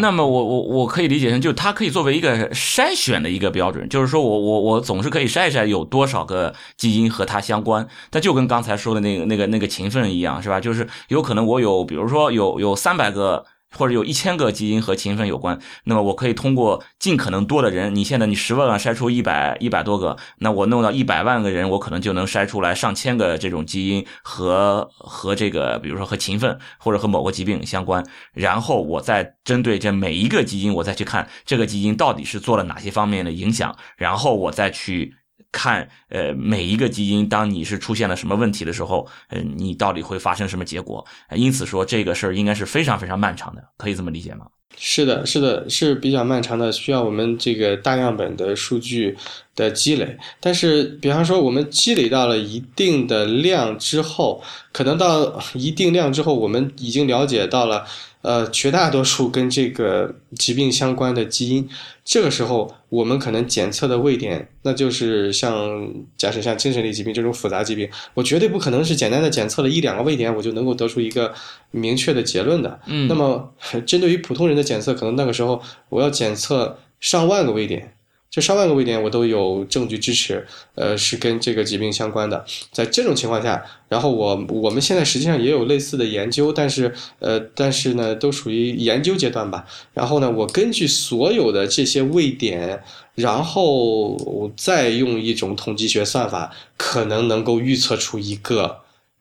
[0.00, 10.58] 那么我我我可以理解成，就它可以作为一个筛选的一个标准，就是说我我我总是可以筛一筛有多少个基因和它相关，它就跟刚才说的那个那个那个勤奋一样，是吧？
[10.58, 13.44] 就是有可能我有，比如说有有三百个。
[13.76, 35.16] 或者有一千个基因和勤奋有关，那么我可以通过尽可能多的人，你现在你十万万筛出一百一百多个，那我弄到一百万个人，我可能就能筛出来上千个这种基因和和这个，比如说和勤奋或者和某个疾病相关，然后我再针对这每一个基因，我再去看这个基因到底是做了哪些方面的影响，然后我再去。
[35.54, 41.06] 看，呃，每一个基因，当你是出现了什么问题的时候，呃，你到底会发生什么结果？
[41.36, 44.46] 因此说，这个事儿应该是非常非常漫长的，可以这么理解吗？
[44.76, 49.16] 是的，是的，是比较漫长的，需要我们这个大样本的数据
[49.54, 50.18] 的积累。
[50.40, 54.42] 但是，比方说，我们积累到了一定的量之后，
[54.72, 57.86] 可能到一定量之后，我们已经了解到了。
[58.24, 61.68] 呃，绝大多数跟这个疾病相关的基因，
[62.06, 71.34] 这个时候我们可能检测的位点，那就是像假设像精神类疾病这种复杂疾病，我绝对不可能是简单的检测了一两个位点，我就能够得出一个
[71.72, 72.80] 明确的结论的。
[72.86, 73.52] 嗯，那么
[73.84, 77.96] 针对于普通人的检测，可能那个时候我要检测上万个位点。
[78.34, 82.44] 这上万个位点我都有证据支持，呃，是跟这个疾病相关的。
[82.72, 89.64] 在这种情况下，然后我我们现在实际上也有类似的研究，但是呃，但是呢，都属于研究阶段吧。
[89.92, 92.82] 然后呢，我根据所有的这些位点，
[93.14, 98.78] 然后再用一种统计学算法，可能能够预测出一个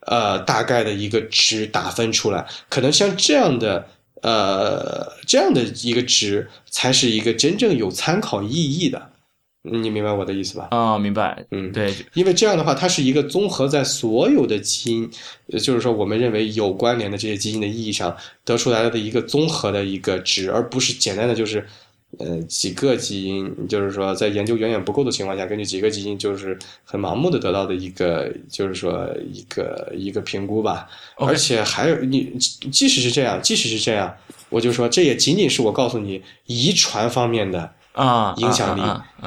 [0.07, 2.47] 呃大概的一个值打分出来。
[2.67, 3.89] 可能像这样的。
[4.23, 9.11] 呃，这样的一个值才是一个真正有参考意义的，
[9.61, 10.69] 你明白我的意思吧？
[10.71, 11.45] 啊，明白。
[11.51, 15.11] 嗯，对，因为这样的话，它是一个综合在所有的基因，
[15.59, 21.67] 就是说我们认为有关联的这些基因的意义上得出来的一个综合的一个值，而不是简单的就是。
[22.19, 30.87] 呃，几个基因，就是说，在研究远远不够的情况下，根据几个基因，就是很盲目的得到的一个，就是说一个一个评估吧。
[31.17, 32.37] 而且还有你，
[32.71, 34.13] 即使是这样，即使是这样，
[34.49, 38.81] 我就说，这也仅仅是我告诉你遗传方面的啊影响力。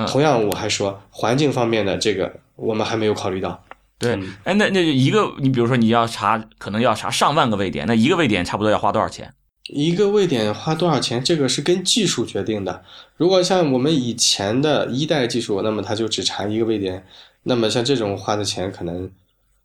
[0.07, 3.65] 同样，我还说环境方面的这个，我们还没有考虑到。
[3.99, 9.33] 对嗯，哎，那那就一个，你比如说你要查，可能要查上万个位点，那一个位点差不多要花多少钱？
[9.69, 11.23] 一个位点花多少钱？
[11.23, 12.83] 这个是跟技术决定的。
[13.17, 17.05] 如果像我们以前的一代技术，那么它就只查一个位点。
[17.43, 19.11] 那么像这种花的钱可能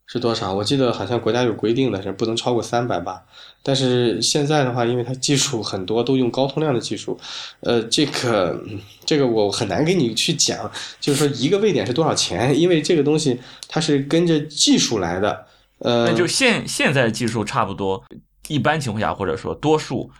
[0.05, 0.53] 是多少？
[0.53, 3.23] 我记得好像国家有规定的，是不能超过三百吧。
[3.63, 7.19] 但是现在的话，因为它技术很多都用高通量的技术，
[7.61, 8.63] 呃，这个
[9.05, 15.45] 这个我很难给你去讲，就是说一个位点是多少钱，因为这个东西它是跟着技术来的。
[15.79, 18.03] 呃，那就现现在的技术差不多，
[18.51, 20.11] 一般情况下或者说多数，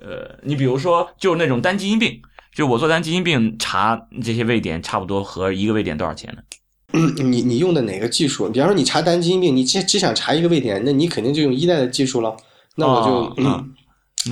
[0.00, 2.20] 呃，你比如说就是那种单基因病，
[2.54, 6.42] 就我做单基因病查这些位点，差不多和一个位点多少钱呢？
[7.22, 8.50] 你你用的哪个技术？
[8.50, 12.36] 比方说你查单基因病，你只只想查一个位点，那你肯定就用一代的技术了。
[12.74, 13.74] 那我就、哦嗯，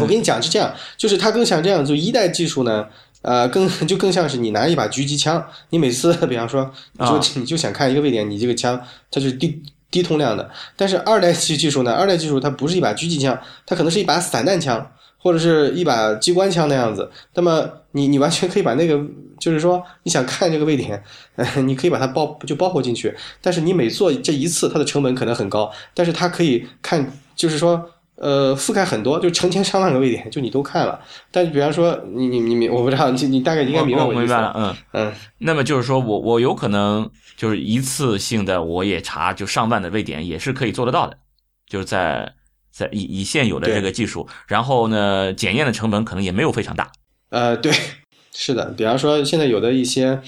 [0.00, 2.88] 我跟你讲是这样，就是它更像这样，就一代技术呢，
[3.22, 8.76] 呃，更 就更像是你拿一把狙击枪，你每次比方说你就、啊你就想看一个位点，你这个枪
[9.10, 9.38] 它就是
[9.90, 10.50] 低低通量的。
[10.76, 14.90] 但是二代技 技术呢，二代技术它不是一把狙击枪，它可能是一把散弹枪。
[15.20, 18.96] 或者是一把机关枪那样子，那么你你完全可以把那个，
[19.36, 21.02] 就是说你想看这个位点，
[21.34, 23.12] 呃，你可以把它包就包括进去，
[23.42, 27.90] 但是你每做这一次，它的成本可能很高，但是它可以看，就是说
[28.20, 31.00] 呃覆盖很多，就成千上万个位点，就你都看了。
[31.30, 34.76] 但比方说你你你明我不知道你你大概应该明白我我意思明白了，嗯。
[34.92, 41.16] 嗯，那么就是说我我有可能就是一次性的我也查就上万的位点也是可以做得到的，
[41.68, 42.32] 就是在
[42.70, 46.90] 在以以现有的这个技术，然后呢检验的成本可能也没有非常大。
[47.30, 47.72] 呃，对，
[48.34, 50.20] 是的，比方说现在有的一些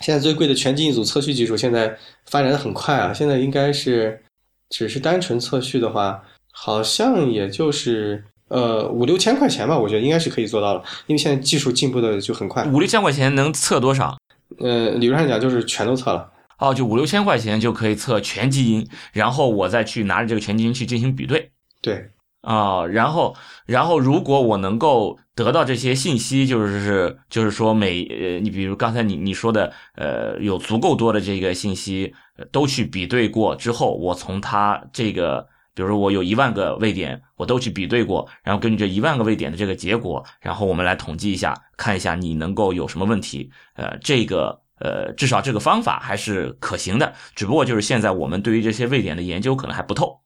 [0.00, 4.22] 现在最贵的全基因组测序技术，现在发展的很快啊，现在应该是
[4.70, 6.22] 只是单纯测序的话，
[6.60, 12.64] 好像也就是呃五六千块钱吧，我觉得应该是可以做到了，因为现在技术进步的就很快。
[12.64, 14.18] 五六千块钱能测多少？
[14.58, 16.28] 呃，理论上讲就是全都测了。
[16.58, 21.52] 哦，就五六千块钱就可以测全基因，然后我再去拿着这个全基因去进行比对。
[21.80, 35.46] 对，啊、然后，然后如果我能够得到这些信息，就是就是说每呃，你比如刚才你你说的，呃，有足够多的这个信息，呃都去比对过之后，我从它这个，
[35.78, 44.60] 比如说我有一万个位点，我都去比对过，然后根据这一万个位点的这个结果，然后我们来统计一下，看一下你能够有什么问题，呃，这个。
[44.80, 50.20] 呃，至少这个方法还是可行的，只不过就是现在我们对于这些位点的研究可能还不透。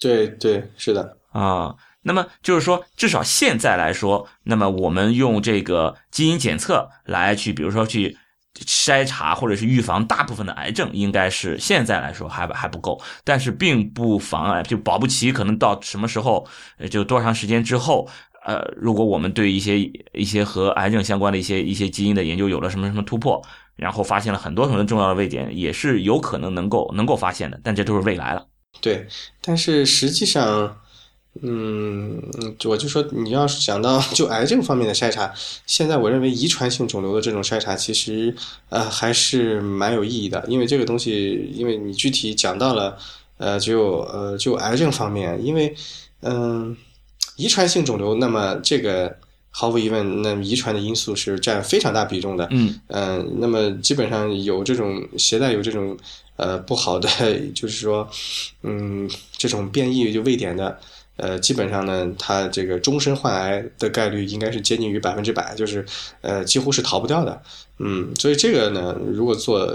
[0.00, 8.16] 对对，是的，啊，那么就是说，至少现在来说，那么我们用这个基因检测来去，比如说去
[8.66, 16.46] 筛查或者是预防大部分的癌症，应该是现在来说还还不够，但是并不妨碍，就保不齐可能到什么时候，
[16.90, 18.08] 就多长时间之后。
[18.46, 19.80] 呃，如果我们对一些
[20.12, 23.42] 一些和癌症相关的一些一些基因的研究有了什么什么突破，
[23.74, 28.46] 然后发现了很多很多重要的位点，也是有可能能够能够发现的，但这都是未来了。
[28.82, 29.06] 对，
[29.40, 30.76] 但是实际上，
[31.42, 32.22] 嗯，
[32.64, 35.32] 我就说你要是讲到就癌症方面的筛查，
[35.66, 38.34] 现在我认为遗传性肿瘤的这种筛查其实
[38.68, 42.96] 呃还是蛮有意义的，因为这个东西，因为你具体讲到了，
[43.38, 45.74] 呃，就呃就癌症方面，因为
[46.22, 46.76] 嗯、
[47.36, 49.14] 遗传性肿瘤，那么这个
[49.50, 52.80] 毫无疑问，那遗传的因素是占非常大比重的，嗯。
[52.88, 55.96] 嗯，那么基本上有这种携带有这种
[56.36, 57.08] 呃不好的，
[57.54, 58.08] 就是说，
[58.62, 60.80] 嗯，这种变异就位点的，
[61.16, 65.84] 呃，基本上呢，它这个终身患癌的概率应该是接近于百分之百，就是
[66.20, 67.40] 呃几乎是逃不掉的。
[67.78, 69.68] 嗯，所以这个呢，如果做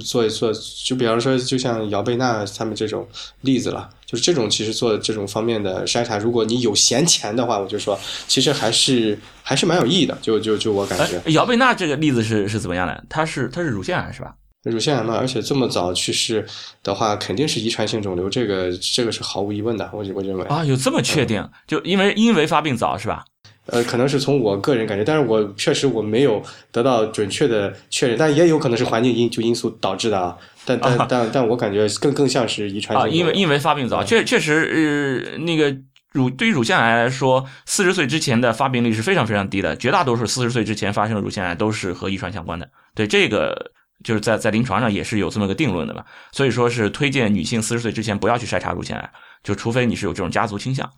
[0.00, 0.52] 做一做，
[0.84, 3.08] 就比方说，就像姚贝娜他们这种
[3.42, 10.18] 例子了，就是这种其实做这种方面的筛查，如果你有闲钱的话，我就说，其实还是还是蛮有意义的。
[10.20, 11.20] 就就就我感觉。
[11.30, 13.04] 姚贝娜这个例子是是怎么样的？
[13.08, 14.34] 她是她是乳腺癌是吧？
[14.64, 16.46] 乳腺癌嘛，而且这么早去世
[16.82, 20.44] 的话，肯定是遗传性肿瘤，这个这个是毫无疑问的，我我认为。
[20.44, 21.48] 啊，有这么确定？
[21.66, 23.24] 就因为因为发病早是吧？
[23.66, 26.42] 呃，可能是从我个人感觉，但是我确实我没有
[26.72, 30.36] 得到准确的确认，但也有可能是环境因就因素导致的啊。
[30.66, 35.74] 但但但但我感觉更更像是遗传性啊，因为因为发病早，确确实呃那个
[36.12, 42.68] 乳对于乳腺癌来说，四十岁之前的发病率是非常非常低的，绝大多数四十岁之前发生的乳腺癌都是和遗传相关的。
[42.94, 43.72] 对这个。
[44.02, 50.90] 就是在在临床上也是有这么个定论的嘛，所以说是推荐女性四十岁之前不要去筛查乳腺癌，就除非你是有这种家族倾向，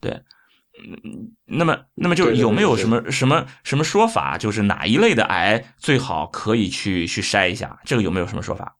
[0.00, 8.76] 对，嗯，那么那么就是有没有什么什么什么说法，就是哪一类的癌最好可以去去筛一下，这个有没有什么说法？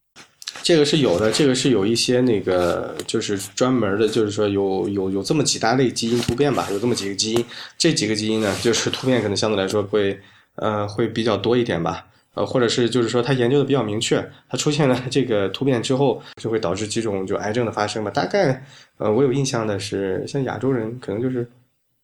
[0.62, 7.44] 这个是有的，这个是有一些那个就是专门的，就是说有有有这么几大类基因突变吧，有这么几个基因，
[7.76, 10.20] 这几个基因呢，就是突变可能相对来说会
[10.56, 12.06] 呃会比较多一点吧。
[12.38, 18.10] 呃，或者是就是说他研究的比较明确，他出现了这个突变之后，就会导致几种就癌症的发生嘛。
[18.12, 18.64] 大概
[18.98, 21.44] 呃，我有印象的是，像亚洲人可能就是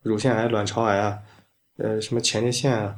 [0.03, 1.16] 乳腺癌、卵巢癌啊，
[1.78, 2.97] 呃，什么前列腺啊，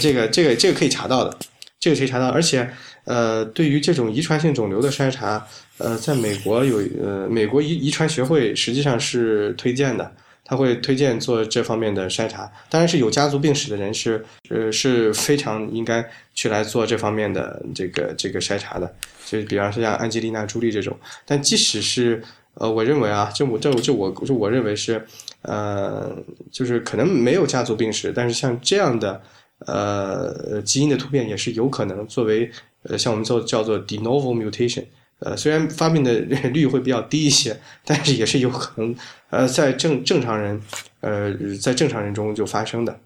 [0.00, 1.36] 这个这个这个可以查到的，
[1.78, 2.28] 这个可以查到。
[2.28, 2.66] 而且
[3.04, 5.46] 呃，对于这种遗传性肿瘤的筛查，
[5.76, 10.10] 呃，在美国有呃，美国遗遗传学会实际上是推荐的。
[10.48, 18.90] 他会推荐做这方面的筛查，当然是有家族病史的人是，呃，是非常应该去来做这方面的这个这个筛查的，
[19.26, 20.96] 就比方说像安吉丽娜·朱莉这种。
[21.26, 22.22] 但即使是，
[22.54, 25.04] 呃，我认为啊，就我这我就我就我认为是，
[25.42, 26.16] 呃，
[26.50, 29.20] 就是可能没有家族病史，但是像这样的，
[29.66, 32.50] 呃，基因的突变也是有可能作为，
[32.84, 34.84] 呃，像我们做叫做 de novo mutation。
[35.20, 38.94] 呃，虽然发病的率会比较低一些，但是也是有可能，
[39.30, 40.60] 呃，在正正常人，
[41.00, 43.00] 呃，在正常人中就发生的，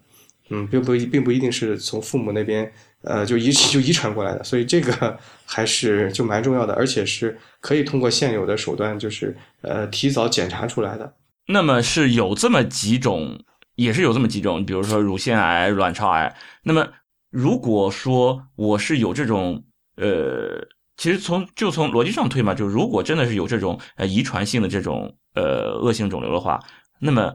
[0.49, 11.11] 嗯，并不并不一定是从父母那边，呃，就遗就遗传过来的，所以这个 还是就蛮重要的，而且是可以通过现有的手段，就是呃，提早检查出来的。
[11.47, 13.43] 那么是有这么几种，
[13.75, 16.35] 也是有这么几种，比如说乳腺癌、卵巢癌。
[16.63, 16.87] 那么
[17.31, 19.63] 如果说我是有这种，
[19.95, 20.67] 呃。
[20.95, 26.59] 其实从就从逻辑上推嘛，就如果真的是有这种呃遗传性的这种呃恶性肿瘤的话，
[26.99, 27.33] 那么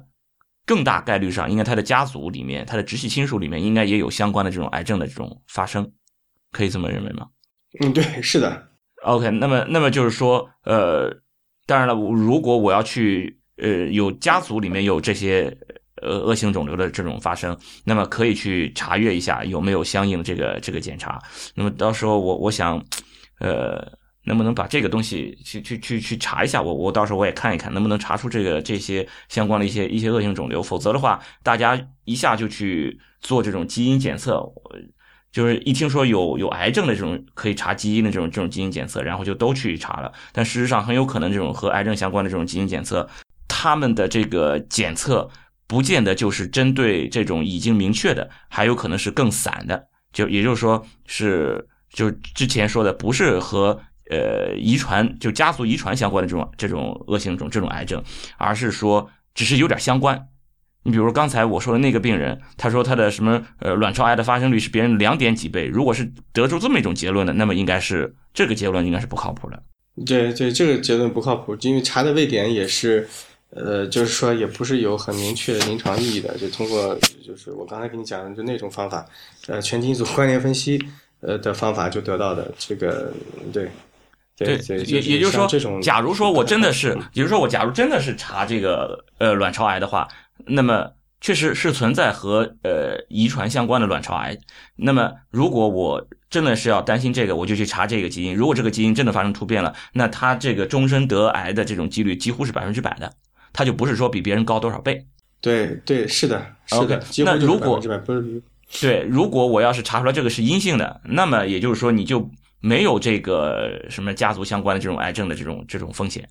[0.64, 5.90] 更大概率上，应该他的家族里面，他的直系亲属里面应该也有相关的这种癌症的这种发生，
[6.52, 7.26] 可以这么认为吗？
[7.80, 8.68] 嗯，对，是的。
[9.02, 11.10] OK，那么那么就是说，呃，
[11.66, 15.54] 当然了，如果我要去呃有家族里面有这些
[16.00, 21.20] 呃恶性肿瘤的这种发生，那么可以去查阅一下有没有相应的这个这个检查。
[21.54, 22.80] 那么到时候我我想。
[23.40, 23.92] 呃，
[24.24, 26.60] 能不能把这个东西去去去去查一下？
[26.60, 30.62] 我我到时候我也看一看，能不能查出这个这些相关的一些一些恶性肿瘤？
[30.62, 34.42] 否则的话，大家一下就去做这种基因检测，
[35.32, 40.12] 就是一听说有有癌症的这种可以查基因的这种这种基因检测，然后就都去查了。
[40.32, 43.08] 但事实上，很有可能这种和癌症相关的这种基因检测，
[43.46, 45.28] 他们的这个检测
[45.66, 49.86] 不见得就是针对这种已经明确的，还有可能是更散的。
[50.12, 51.66] 就也就是说是。
[51.92, 53.80] 就之前说的，不是和
[54.10, 58.02] 呃遗传就家族遗传相关的这种这种恶性种这种癌症，
[58.36, 60.28] 而是说只是有点相关。
[60.84, 69.62] 你比如刚才我说的那个病人，他说他的什么呃卵巢癌的发生率是别人两点几倍，如果是得出这么一种结论的，那么应该是这个结论应该是不靠谱的。
[70.06, 73.06] 对对，这个结论不靠谱，因为查的位点也是
[73.50, 79.04] 呃，就是说也不是有很明确的临床意义的，就通过就是我刚才跟你讲的就那种方法，
[79.48, 80.80] 呃，全基因组关联分析。
[81.20, 83.12] 呃的方法就得到的这个
[83.52, 83.70] 对，
[84.36, 90.06] 对，也也就是说，这种假如说我真的是，比如说我假如真的是查这个呃卵巢癌的话，
[90.46, 94.38] 那么确实是存在和呃遗传相关的卵巢癌。
[94.76, 98.36] 那么如果我真的是要担心这个，我就去查这个基因。
[98.36, 103.12] 如果这个基因真的发生突变了，那他这个终身得癌的这种几率几乎是百分之百的，
[103.52, 105.04] 他就不是说比别人高多少倍。
[105.40, 107.02] 对对，是的，是的。
[107.24, 108.40] 那如果不是。
[108.80, 116.28] 对，如果我要是查出来这个是阴性的，那么也就是说你就没有这个什么家族相关的这种癌症的这种这种风险，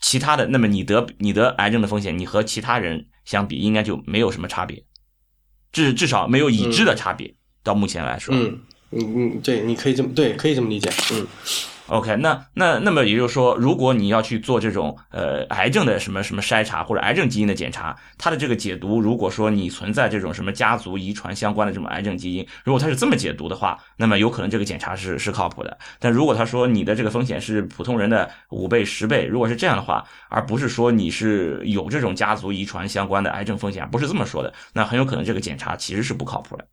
[0.00, 4.82] 其他的，那么你得你得癌症的风险，你和其他人相比应该就没有什么差别，
[5.70, 7.34] 至至少没有已知的差别。
[7.62, 8.58] 到目前来说，嗯
[8.92, 11.26] 嗯嗯，对，你可以这么对，可以这么理解，嗯。
[11.90, 25.76] OK，那那那么也就是说，如果你要去做这种呃癌症的什么什么筛查或者癌症基因的检查，它的这个解读，如果说你存在这种什么家族遗传相关的这种癌症基因，如果它是这么解读的话，那么有可能这个检查是是靠谱的。
[25.98, 36.64] 但如果他说你的这个风险是普通人的五倍十倍，如果是这样的话，而不是说你是有这种家族遗传相关的癌症风险，不是这么说的，那很有可能这个检查其实是不靠谱的。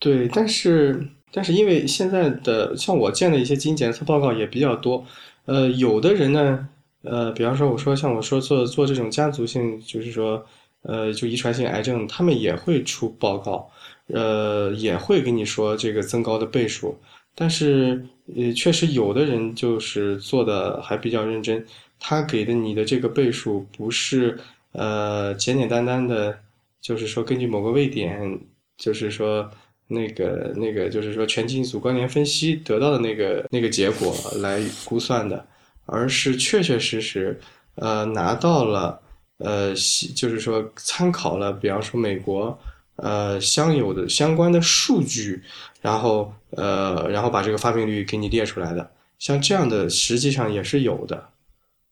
[0.00, 1.08] 对，但是。
[1.30, 5.04] 但是因为现在的像我见的一些基因检测报告也比较多，
[5.44, 6.68] 呃，有的人呢，
[7.02, 10.42] 呃，比方说我说像我说做做这种家族性，就是说，
[10.82, 13.70] 呃，就遗传性癌症，他们也会出报告，
[14.06, 16.96] 呃，也会跟你说这个增高的倍数，
[17.34, 18.02] 但是
[18.34, 21.64] 呃，确实有的人就是做的还比较认真，
[22.00, 24.38] 他给的你的这个倍数不是
[24.72, 26.38] 呃简简单单的，
[26.80, 28.40] 就是说根据某个位点，
[28.78, 29.50] 就是说。
[29.90, 35.42] 那个那个就是说全基因组关联分析得到的那个那个结果来估算的，
[35.86, 37.40] 而是确确实实
[37.76, 39.00] 呃拿到了
[39.38, 39.70] 呃
[40.14, 42.58] 就是说参考了，比方说美国
[42.96, 45.42] 呃相有的相关的数据，
[45.80, 51.30] 然后呃然后把这个发病率给你列出来的，像这样的实际上也是有的，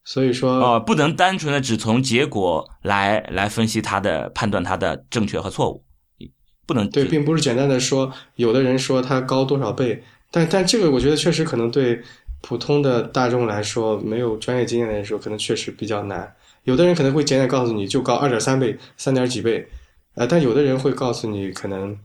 [0.04, 5.85] 所以说哦不能单纯的只从结果来来分析它的判断它的正确和错误。
[6.66, 10.02] 不能对，并不是简单的说，有的人说它高多少倍，
[10.32, 12.02] 但但这个我觉得确实可能对
[12.42, 16.34] 普通的大众来说，没有专业经验的人说，可能确实比较难。
[16.64, 19.68] 有的人可能会简单告诉你就高二点三倍、三点几倍，
[20.16, 21.96] 呃，但有的人会告诉你可能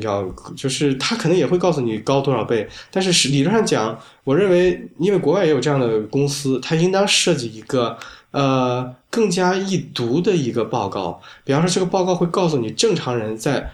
[0.00, 0.22] 要
[0.56, 7.98] 就是他可能也会告诉你高多少倍，但是理论上讲，我认为因为国外也有这样的公司，它应当设计一个
[8.30, 13.72] 呃更加易读的一个报告，比方说这个报告会告诉你正常人在。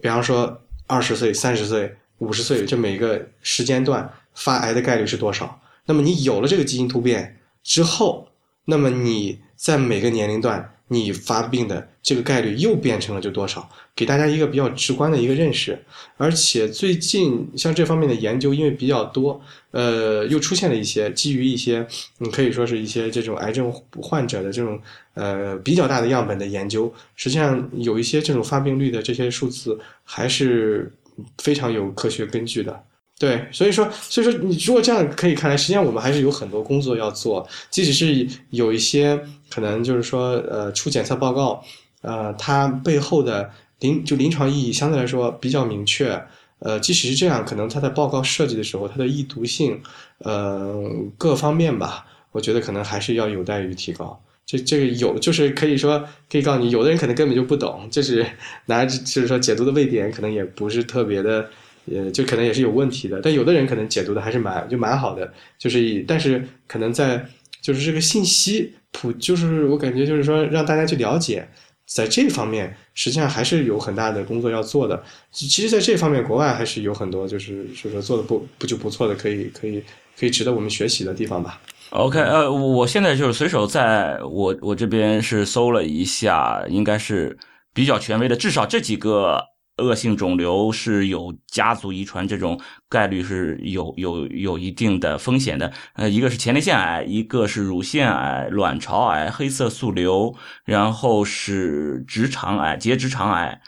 [0.00, 5.60] 比方说，二十岁、三十岁、五十岁这每个时间段发癌的概率是多少？
[5.86, 8.28] 那么你有了这个基因突变之后，
[8.64, 13.68] 那么你在每个年龄段你发病的这个概率又变成了就多少？
[13.94, 15.78] 给大家一个比较直观的一个认识。
[16.16, 19.40] 而且最近像这方面的研究，因为比较多，
[19.70, 21.86] 呃，又出现了一些基于一些，
[22.18, 24.80] 你可以说是一些这种癌症患者的这种。
[25.14, 30.90] 呃，比较大的样本的研究，实际上有一些这种发病率的这些数字还是
[31.36, 32.82] 非常有科学根据的。
[33.22, 37.48] 对，所以说，所以说你如果这样可以看来，实际上我们还是有很多工作要做。
[37.70, 39.16] 即使是有一些
[39.48, 41.62] 可能就是说，呃，出检测报告，
[42.00, 43.48] 呃，它背后的
[43.78, 46.20] 临就临床意义相对来说比较明确。
[46.58, 49.80] 呃，即使是这样，可能它的报告设计的时候，它的易读性，
[50.18, 50.82] 呃，
[51.16, 54.20] 各方面吧，我觉得可能还是要有待于提高。
[54.44, 58.26] 这这个有，就是可以说可以告诉你，有的人可能根本就不懂，就是
[58.66, 61.48] 拿就是说解读的位点可能也不是特别的，
[61.86, 63.20] 呃，就可能也是有问题的。
[63.22, 67.24] 但有的人可能解读的还是蛮就蛮好的，就是但是可能在
[67.60, 71.48] 就是这个信息普，就是我感觉就是说让大家去了解，
[71.86, 75.02] 在这方面实际上还是有很大的工作要做的。
[75.30, 79.82] 其实，在这方面国外还是有很多就是就是说做的不不就不错的，可以可以
[80.18, 81.60] 可以值得我们学习的地方吧。
[81.90, 87.36] OK，呃，我现在就是随手在我我这边是搜了一下，应该是
[87.74, 89.38] 比较权威的，至少这几个
[89.78, 95.72] 恶性肿瘤是有家族遗传，这种概率是有有有一定的风险的。
[95.94, 103.60] 呃，一个是前列腺癌，一个是乳腺癌、卵巢癌、黑色素瘤，然后是直肠癌、结直肠癌。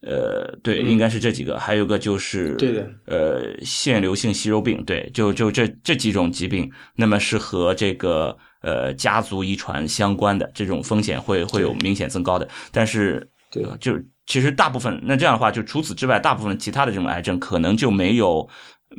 [0.00, 12.48] 呃，对，应该是这几个，还有个就是对的，呃，腺瘤性息肉病，对，就就这这几种疾病，那么是和这个呃家族遗传相关的，这种风险会会有明显增高的。
[12.70, 13.92] 但是，对，就
[14.28, 18.48] 其实大部分，那这样的话，就除此之外，大部分其他的这种癌症可能就没有，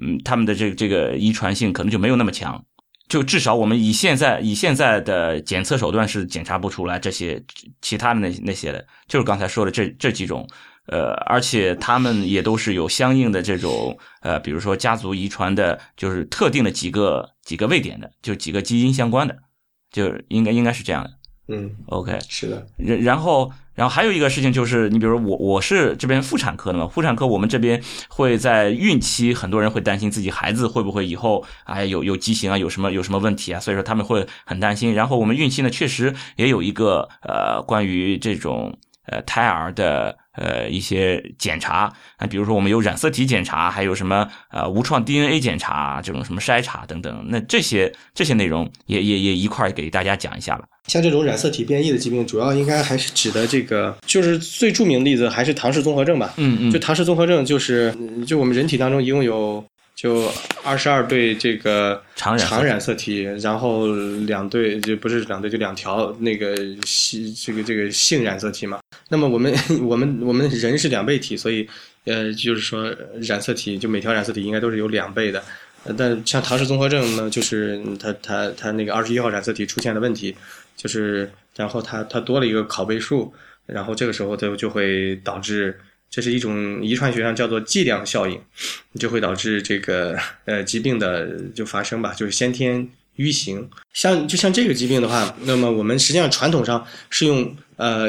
[0.02, 2.62] 嗯，他们的这这个遗传性可能就没有那么强，
[3.08, 7.42] 就至少我们以现在以现在的检测手段是检查不出来这些
[7.80, 10.46] 其他的那那些的，就是刚才说的这这几种。
[10.92, 19.38] 呃，而且他们也都是有相应的这种呃，比如说家族遗传的，就是特定的几个几个位点的，就几个基因相关的，
[19.92, 21.12] 就应该应该是这样的。
[21.50, 22.66] 嗯，OK，是的。
[22.78, 34.94] 然然后然后还有一个事情就是，你比如我我是这边妇产科的嘛，妇产科我们这边会在孕期，很多人会担心自己孩子会不会以后哎有有畸形啊，有什么有什么问题啊，所以说他们会很担心。
[34.94, 38.78] 然后我们孕期呢，确实也有一个呃关于这种
[39.08, 40.18] 呃胎儿的。
[40.40, 50.64] 呃，一些检查啊，比如说我们有染色体检查，还有什么呃无创 DNA 检查这种什么筛查等等，那这些这些内容也也也一块给大家讲一下吧。
[50.88, 56.34] 像这种染色体变异的疾病，主要应该还是指的这个，就是最著名的例子还是唐氏综合症吧。
[56.38, 57.94] 嗯嗯，就唐氏综合症，就是
[58.26, 59.62] 就我们人体当中一共有。
[60.02, 60.32] 就
[60.64, 63.88] 二十二对这个长染色体，然后
[64.26, 68.80] 两对就不是两对，就两条那个性这个这个性染色体嘛。
[69.10, 71.68] 那么我们 我们我们人是两倍体，所以
[72.06, 72.90] 呃就是说
[73.24, 75.44] 染色体就每条染色体应该都是有两倍的。
[75.98, 80.34] 但像唐氏综合症呢，就是它它它那个二十一号染色体出现了问题，
[80.78, 83.34] 就是然后它它多了一个拷贝数，
[83.66, 85.78] 然后这个时候就就会导致。
[86.10, 88.42] 这是一种遗传学上叫做剂量效应，
[89.00, 93.70] 就会导致这个呃疾病的就发生吧，就是先天淤型。
[93.94, 98.08] 像就像这个疾病的话，那么我们实际上传统上是用呃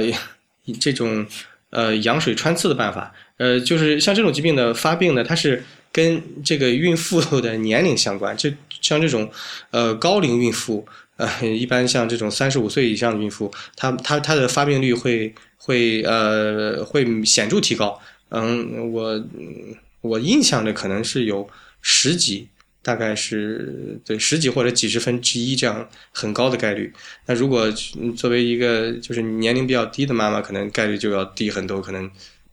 [0.81, 1.27] 这种
[1.71, 8.37] 呃羊水穿刺的办法，呃就是像这种疾病的发病呢，它是跟这个孕妇的年龄相关。
[8.37, 9.31] 就像这种
[9.73, 10.87] 呃高龄孕妇，
[11.21, 15.33] 呃一般像这种三十五岁以上的孕妇，她她她的发病率会。
[15.63, 18.01] 会呃会显著提高，
[18.31, 19.23] 嗯，我
[20.01, 21.47] 我印象的可能是有
[21.83, 22.49] 十几，
[22.81, 26.91] 大概是对十几或者几十分之一这样很高的概率。
[27.27, 27.71] 那如果
[28.17, 32.11] 作为一个就是年龄比较低的妈妈，可能概率就要低很多，可能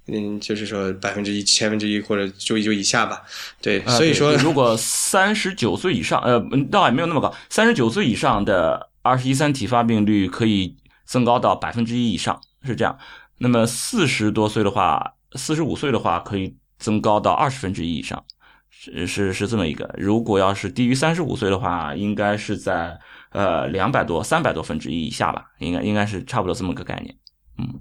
[0.08, 3.22] 嗯就是说百分之一千分之一或者就就以下吧。
[3.62, 6.40] 对，所以说如果三十九岁以上，呃，
[6.72, 12.42] 倒也没有那么高，三十九岁以上的二十一三体发病率可以增高到百分之一以上。
[12.66, 12.98] 是这样，
[13.38, 18.26] 那么四十多岁的话，四十五岁的话，可以增高到二十分之一以上，
[18.70, 19.94] 是是是这么一个。
[19.98, 23.00] 如果要是低于三十五岁的话，应该是在
[23.32, 27.16] 呃两百多、三百多分之一以下吧，应该应该是差不多这么个概念。
[27.58, 27.80] 嗯，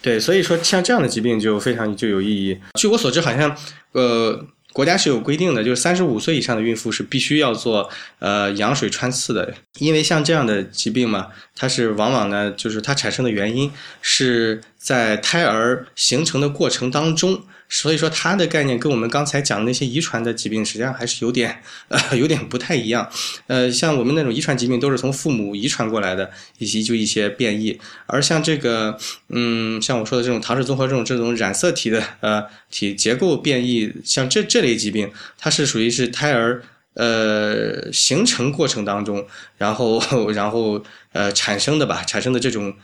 [0.00, 2.58] 对，所以说像这样的疾病就非常就有意义。
[2.74, 3.56] 据我所知，好像
[3.92, 4.46] 呃。
[4.72, 7.90] 国家是有规定的，就是三十五岁以上的孕妇是必须要做
[8.20, 13.68] 呃羊水穿刺的，因为像这样的疾病嘛，它是往往呢，就是它产生的原因
[14.00, 17.42] 是在胎儿形成的过程当中。
[17.72, 23.08] 所以说，它的概念跟我们刚才讲的那些遗传的疾病，实际上还是有点，呃，有点不太一样。
[23.46, 27.80] 呃，像我们那种遗传疾病，都是从父母遗传过来的，以及就一些变异。
[28.06, 28.98] 而像这个，
[29.28, 36.62] 嗯，像我说的这种唐氏综合症这种染色体的呃体结构变异，像这这类疾病，它是属于是胎儿
[36.94, 39.26] 呃形成过程当中，
[39.56, 40.00] 然后
[40.32, 40.82] 然后
[41.12, 42.74] 呃产生的吧，产生的这种。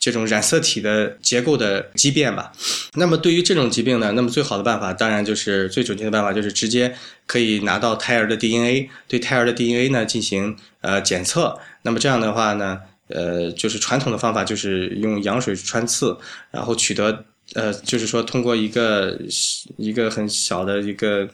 [0.00, 2.52] 这种染色体的结构的畸变吧，
[2.94, 6.96] 那么对于这种疾病呢，那么最好的办法当然就是最准确的办法就是直接
[7.26, 11.58] 可以拿到胎儿的 DNA，对胎儿的 DNA 呢进行呃检测。
[11.82, 16.16] 那么这样的话呢，呃，就是传统的方法就是用羊水穿刺，
[16.52, 17.24] 然后取得
[17.54, 19.18] 呃，就是说通过一个
[19.76, 21.28] 一个很小的一个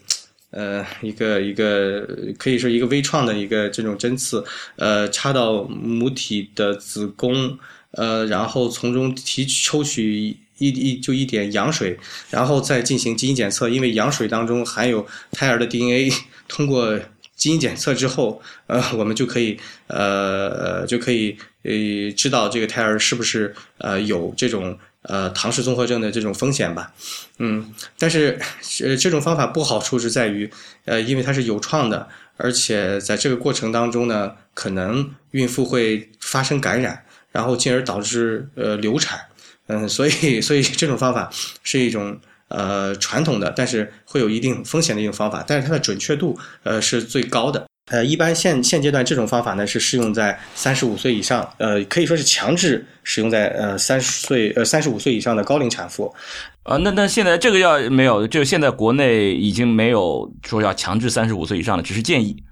[0.55, 4.45] 呃一个一个可以说一个微创的一个这种针刺，
[4.77, 7.59] 呃，插到母体的子宫。
[7.97, 11.97] 呃，然后从中提抽取一一就一点羊水，
[12.29, 16.13] 然后再进行基因检测，因为羊水当中含有胎儿的 DNA，
[16.49, 16.99] 通过
[17.37, 26.93] 基因检测之后，呃，我们就可以呃就可以呃知道这个胎儿是不是呃有这种呃唐氏综合症的这种风险吧，
[27.39, 28.39] 嗯，但是
[28.83, 30.51] 呃这种方法不好处是在于，
[30.85, 37.05] 呃，因为它是有创的，而且在这个过程当中呢，可能孕妇会发生感染。
[37.35, 39.19] 然后进而导致呃流产，
[39.67, 41.29] 嗯，所以所以这种方法
[41.65, 47.67] 是一种呃传统的，但是会有一定风险的一种方法，但是它的准确度呃是最高的。
[47.91, 56.15] 呃，一般现现阶段这种方法呢是适用在三十五岁以上，呃，可以说是强制使用在呃三十岁呃三十五岁以上的高龄产妇。
[56.63, 62.43] 啊，那那现在这个要没有，就现在国内已经没有说要强制三十五岁以上的，只是建议，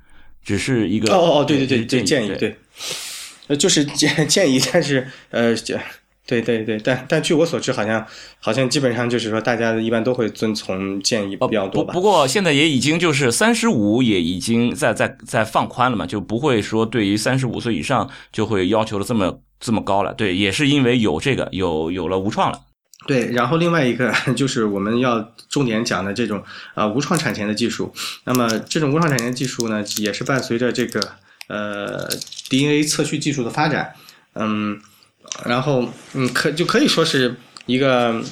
[0.45, 2.55] 只是一个哦哦哦，对对对对建议对。
[3.49, 5.55] 呃，就是建建议，但是呃，
[6.27, 8.07] 对对对，但但据我所知，好像
[8.39, 11.93] 好像基本上就是说，大家一般都会遵从建议比较多吧。
[11.93, 20.14] 不过现在也已经就是三十五也已经在在在放宽了嘛，就不会说对于三十五岁以上就会要求的这么这么高了。
[20.14, 22.61] 对，也是因为有这个有有了无创了。
[23.07, 26.43] 对，然后另外一个 就是我们要重点讲的这种
[26.75, 27.93] 啊无创产前的技术。
[28.25, 31.01] 那么这种无创产前技术呢，也是伴随着这个。
[31.49, 32.09] 呃
[32.49, 33.93] ，DNA 测序技术的发展，
[34.35, 34.81] 嗯，
[35.47, 37.35] 然后嗯，可就可以说是
[37.66, 38.22] 一个，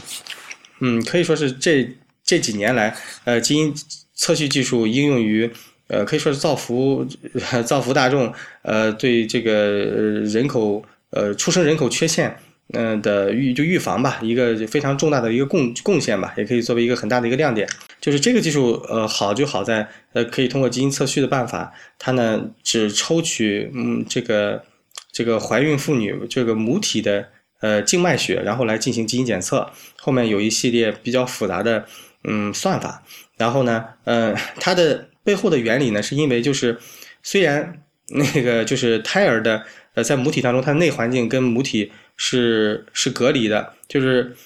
[0.81, 1.89] 嗯，可以说是这
[2.25, 3.75] 这几年来，呃，基因
[4.15, 5.51] 测序技术应用于，
[5.89, 7.07] 呃，可以说是造福
[7.67, 8.33] 造福大众，
[8.63, 9.53] 呃，对这个
[10.25, 12.37] 人口呃出生人口缺陷。
[12.73, 17.69] 嗯的预就预防吧，一个非常重大的一个贡贡献吧，也可以作为一个很大的一个亮点。
[18.01, 24.63] 就是这个技术，呃，好就好在，呃，可以通过基因测序的办法，它呢只抽取嗯这个
[25.13, 27.29] 这个怀孕妇女这个母体的
[27.61, 29.71] 呃静脉血，然后来进行基因检测。
[29.99, 31.87] 后面有一系列比较复杂的
[32.25, 33.03] 嗯算法。
[33.37, 36.79] 然后呢，呃，它的背后的原理呢，是因为就是
[37.23, 41.93] 虽然 那个就是胎儿的呃在母体当中，它的内环境跟母体。
[42.23, 44.37] 是是隔离的，就是，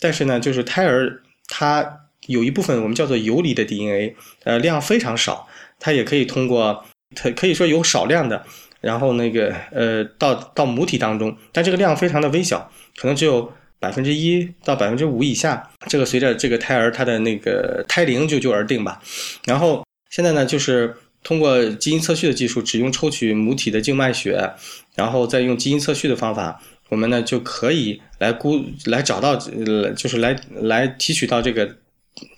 [0.00, 5.46] 但是呢，就是胎儿它有一部分我们叫做游离的 DNA，呃，量非常少，
[5.78, 8.46] 它也可以通过，它可以说有少量的，
[8.86, 19.02] 然后那个呃到到母体当中，但这个量非常的微小，可能只有百分之一到百分之五以下，这个随着这个胎儿它的那个胎龄就就而定吧。
[19.44, 24.52] 然后现在呢，就是通过基因测序的技术，只用抽取母体的静脉血，
[24.94, 26.62] 然后再用基因测序的方法。
[26.88, 31.68] 我们呢就可以来估来找到，就是来来提取到这个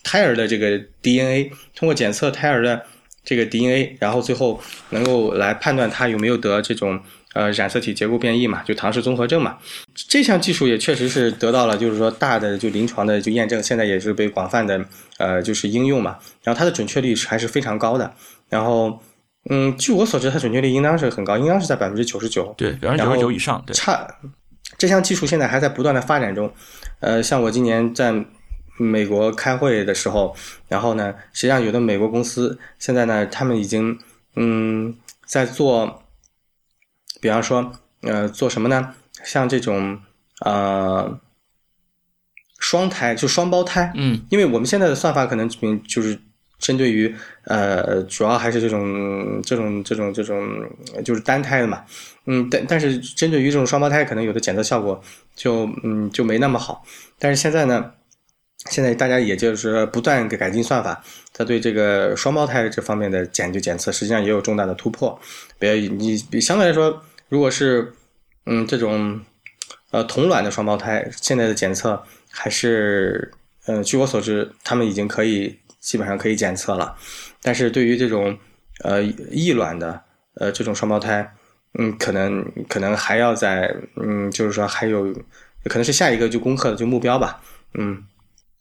[0.02, 2.82] 胎儿的这个 DNA，通过检测胎儿的
[3.28, 4.58] 这个 DNA，然后最后
[4.88, 6.98] 能够来判断他有没有得这种
[7.34, 9.58] 呃染色体结构变异嘛，就唐氏综合症嘛。
[10.08, 14.82] 这项技术也确实是得到了就是说大的就临床的就验证，现在也是被广泛的
[15.18, 16.16] 呃就是应用嘛。
[16.42, 18.14] 然后它的准确率是还是非常高的。
[18.48, 18.98] 然后。
[19.50, 23.62] 嗯，据我所知，它准确率应当是很高，应当是在百分之九十九，对，百分之九十九以上。
[23.64, 24.06] 对，差
[24.76, 26.52] 这项技术现在还在不断的发展中。
[27.00, 28.12] 呃，像我今年在
[28.78, 30.34] 美国开会的时候，
[30.68, 33.98] 然后呢，实际上有的美国公司现在呢，他们已经
[34.36, 34.94] 嗯
[35.26, 36.02] 在做，
[37.20, 37.72] 比方说
[38.02, 38.94] 呃做什么呢？
[39.24, 40.00] 像这种
[40.44, 41.20] 呃
[42.58, 43.92] 双胎，就双胞胎。
[43.94, 46.18] 嗯因为我们现在的算法可能嗯就是
[46.58, 47.14] 针对于
[47.44, 50.46] 呃，主要还是这种这种这种这种
[50.94, 51.84] 呃就是单胎的嘛，
[52.26, 55.00] 嗯，但但是针对于这种双胞胎，可能有的检测效果
[55.34, 56.84] 就嗯就没那么好。
[57.18, 57.92] 但是现在呢，
[58.66, 61.02] 现在大家也就是不断给改进算法，
[61.32, 65.18] 它对这个双胞胎这方面的检就检测，实际上也有重大的突破。
[65.58, 67.94] 别你相对来说，如果是
[68.46, 69.20] 嗯这种
[69.90, 73.30] 呃同卵的双胞胎，现在的检测还是
[73.66, 76.96] 呃据我所知，他们已经可以基本上可以检测了。
[77.40, 78.36] 但是对于这种
[78.82, 80.02] 呃异卵的
[80.34, 81.32] 呃这种双胞胎，
[81.78, 85.12] 嗯，可能可能还要在嗯，就是说还有
[85.64, 87.40] 可能是下一个就攻克的就目标吧，
[87.74, 88.02] 嗯。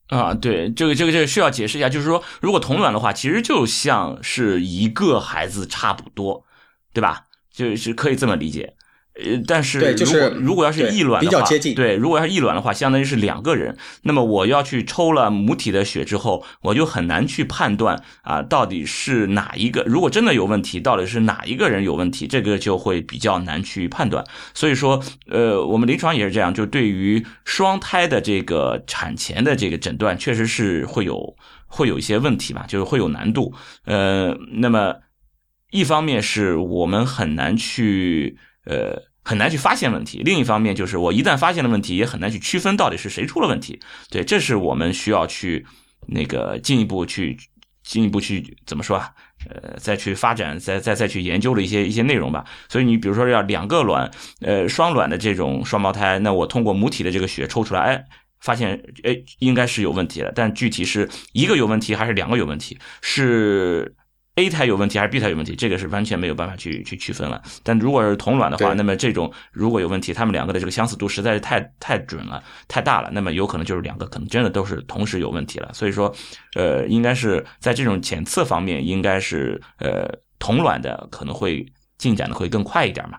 [0.08, 6.46] 啊，对，这个这个这个需要解释一下，就是说，如果同卵的话，其实就像是一个孩子差不多，
[6.94, 7.26] 对吧？
[7.52, 8.77] 就是可以这么理解。
[9.24, 13.78] 呃，但是对就是如果如果要是异卵的话，比较接近对，如果要是异卵的话，相当于是两个人。
[14.04, 19.84] 那么我要去抽了母体的血之后，我就很难去判断啊，到底是哪一个。
[19.84, 24.24] 如果真的有问题，到底是哪一个人有问题，这个就会比较难去判断。
[24.54, 33.54] 所以说，呃，我们临床也是这样，就对于双胎的这个产前的这个诊断，确实是会有会有一些问题吧，就是会有难度。
[33.86, 34.96] 呃，那么
[35.72, 38.38] 一方面是我们很难去
[38.70, 43.80] 呃很难去发现问题，另一方面就是我一旦发现了问题，也很难去区分到底是谁出了问题。
[44.10, 45.66] 对，这是我们需要去
[46.08, 47.38] 那个进一步去
[47.84, 49.10] 进一步去怎么说啊？
[49.50, 52.46] 呃，再去发展，再再再去研究的一些一些内容吧。
[52.70, 54.10] 所以你比如说要两个卵，
[54.42, 58.06] 呃，双卵的这种双胞胎，那我通过母体的这个血抽出来，哎。
[58.40, 63.96] 发现哎，应该是有问题了，但具体是一个有问题还是两个有问题，是
[64.38, 67.42] A 胎有问题还是 B 胎有问题，这个是完全没有办法去去区分了。
[67.64, 75.72] 但如果是同卵的话，那么这种如果有问题，他们两个的这个相似度实在是太太准了，太大了，那么有可能就是两个可能真的都是同时有问题了。
[75.74, 76.14] 所以说，
[76.56, 80.08] 呃，应该是在这种检测方面，应该是呃
[80.38, 81.66] 同卵的可能会
[81.98, 83.18] 进展的会更快一点嘛。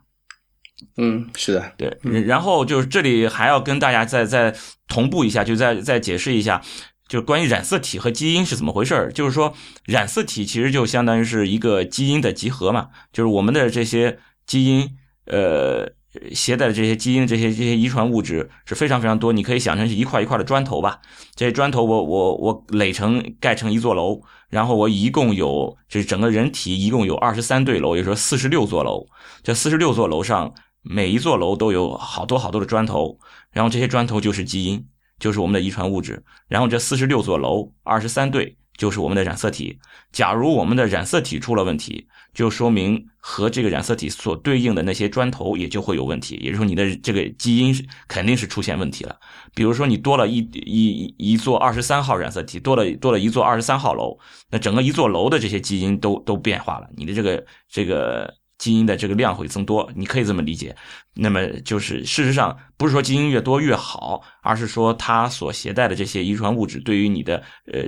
[0.97, 4.55] 嗯，是的，对，然后就是这里还要跟大家再再
[4.87, 6.62] 同步一下，就再再解释一下，
[7.09, 9.13] 就关于染色体和基因是怎么回事儿。
[9.13, 9.55] 就是说，
[9.87, 14.97] 染色体其实就相当于是一个基因的集合嘛，就是我们的这些基因，
[15.27, 15.91] 呃，
[16.35, 21.01] 携带的这些基因这些这些遗传物质是非常非常多，你可以想成是一块一块的砖头吧。
[21.35, 29.07] 这些砖头我我我垒成盖成一座楼，然后我一共有这整个人体一共有二十三对楼，也就是说四十六座楼。
[29.43, 30.55] 这四十六座楼上。
[30.81, 33.19] 每一座楼都有好多好多的砖头，
[33.51, 34.87] 然后这些砖头就是基因，
[35.19, 36.23] 就是我们的遗传物质。
[36.47, 39.79] 然后这四十六座楼，二十三对，就是我们的染色体。
[40.12, 47.75] 假如我们的染色体出了问题，就说明和这个染色体所对应的那些砖头也就会有问题，也就是说你的这个基因
[48.07, 49.16] 肯定是出现问题了。
[49.55, 54.19] 比如说你多了一一一座二十三号染色体，多了多了一座二十三号楼，
[54.51, 58.35] 那整个一座楼的这些基因都都变化了，你的这个这个。
[58.59, 60.75] 基因的这个量会增多，你可以这么理解。
[61.15, 67.43] 那么就是事实上不是说基因越多越好，而是说它所携带的这些遗传物质对于你的
[67.73, 67.85] 呃，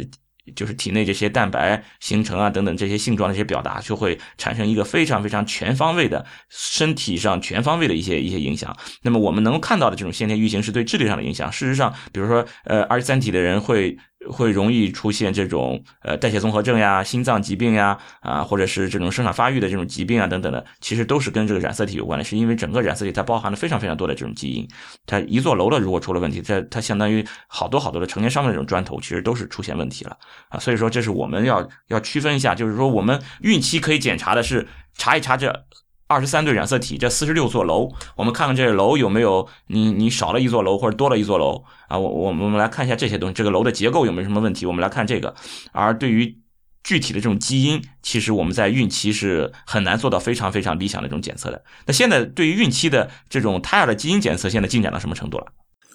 [0.55, 8.77] 就是体内这些蛋白形成啊等等这些性状的一些表达，就会产生一个非常非常全方位的身体上全方位的一些一些影响。
[9.03, 11.53] 那么我们能够看到的这种先天预型是对智力上的影响。
[11.53, 13.99] 事实上，比如说呃二十三体的人会。
[14.29, 22.25] 会容易出现这种呃代谢综合症呀、心脏疾病呀啊，或者是这种生长发育的这种疾病啊等等的，其实都是跟这个染色体有关的。
[22.25, 24.69] 是因为整个染色体它包含了非常非常多的这种基因，
[25.07, 30.17] 它一座楼的如果出了问题，它它相当于好多好多的成千上万这种砖头，其实都是出现问题了
[30.49, 30.59] 啊。
[30.59, 35.65] 所以说，这是我们要要区分一下，就是说我们孕期可以检查的是查一查这。
[36.11, 41.97] 二十三对染色体，这四十六座楼，我们看看这楼有没有你你少了一座楼或者多了一座楼啊？
[41.97, 44.67] 我我我们来看一下这些东西，这个楼的结构有没有什么问题？
[44.67, 45.33] 我们来看这个。
[45.71, 46.37] 而对于
[46.83, 51.63] 具体的这种基因，其实我们在孕期是很难做到非常非常理想的这种检测的。
[51.87, 55.47] 那现在对于孕期的这种胎儿的基因检测，现在进展到什么程度了？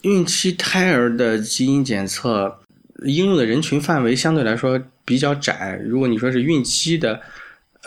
[0.04, 2.62] 孕期胎儿的基因检测
[3.06, 5.78] 应用的人群范围相对来说比较窄。
[5.84, 7.20] 如果你说是孕期的。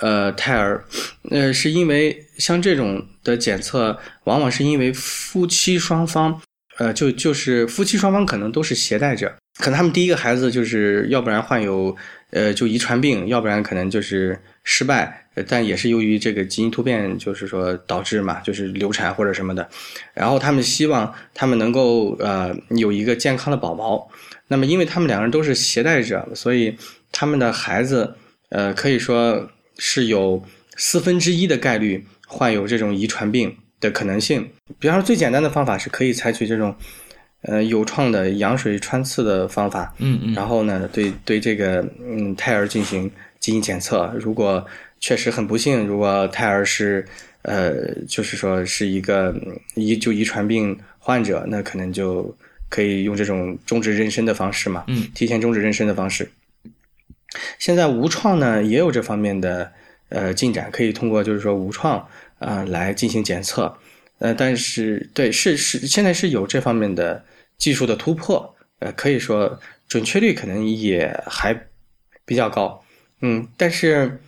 [0.01, 0.85] 呃，胎儿，
[1.31, 6.41] 呃，是因为像这种的检测，往往是因为夫妻双方，
[6.79, 11.97] 呃，就就是夫妻双方可能都是携带者，可能他们第一个孩子就是要不然患有
[12.31, 19.69] 呃就遗传病，要不然可能就是失败，但也是由于这个基因突变，就是说导致嘛，就是流产或者什么的，
[20.15, 24.09] 然后他们希望他们能够呃有一个健康的宝宝，
[24.47, 26.77] 那么因为他们两个人都是携带者，所以
[27.11, 28.15] 他们的孩子
[28.51, 29.51] 呃可以说。
[29.79, 30.45] 是有
[30.77, 34.49] 四分之一的概率患有这种遗传病的可能性。
[34.79, 36.75] 比方说，最简单的方法是可以采取这种，
[37.43, 43.11] 呃有创的羊水穿刺的方法，嗯嗯，然后呢，对对这个嗯胎儿进行
[43.41, 44.65] 基因检测，如果
[45.01, 47.07] 确实很不幸，如果胎儿是
[47.43, 47.73] 呃
[48.07, 49.35] 就是说是一个
[49.75, 52.37] 遗就遗传病患者，那可能就
[52.69, 56.29] 可以用这种终止妊娠的方式嘛，嗯，提前终止妊娠的方式。
[57.59, 59.71] 现在无创呢也有这方面的
[60.09, 63.77] 呃进展，可以通过就是说无创啊、来进行检测，
[64.19, 67.23] 呃，但是对是是现在是有这方面的
[67.59, 71.67] 技术的突破，呃，可以说准确率可能也还
[72.25, 72.83] 比较高，
[73.21, 74.21] 嗯，但是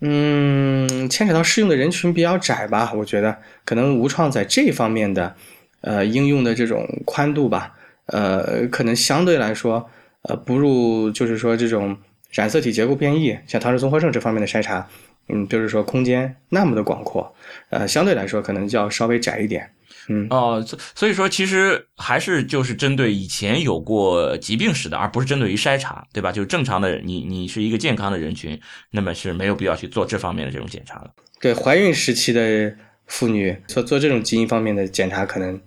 [0.00, 5.36] 嗯牵扯到适用的人群比较窄吧，我觉得可能无创在这方面的
[5.82, 9.88] 呃应用的这种宽度吧，呃，可能相对来说
[10.22, 11.96] 呃不如就是说这种。
[12.32, 14.88] 染色体结构变异，像唐氏综合症这方面的筛查，
[15.28, 17.32] 嗯，就是说空间那么的广阔，
[17.68, 19.70] 呃，相对来说可能就要稍微窄一点，
[20.08, 26.32] 嗯，哦，所所以说其实还是就是针对以前有过疾病史的，而不是针对于筛查，对吧？
[26.32, 28.58] 就是正常的你你是一个健康的人群，
[28.90, 31.10] 那么是没有必要去做这方面的这种检查的。
[31.38, 32.74] 对，怀孕时期的
[33.06, 35.60] 妇女做做这种基因方面的检查，可能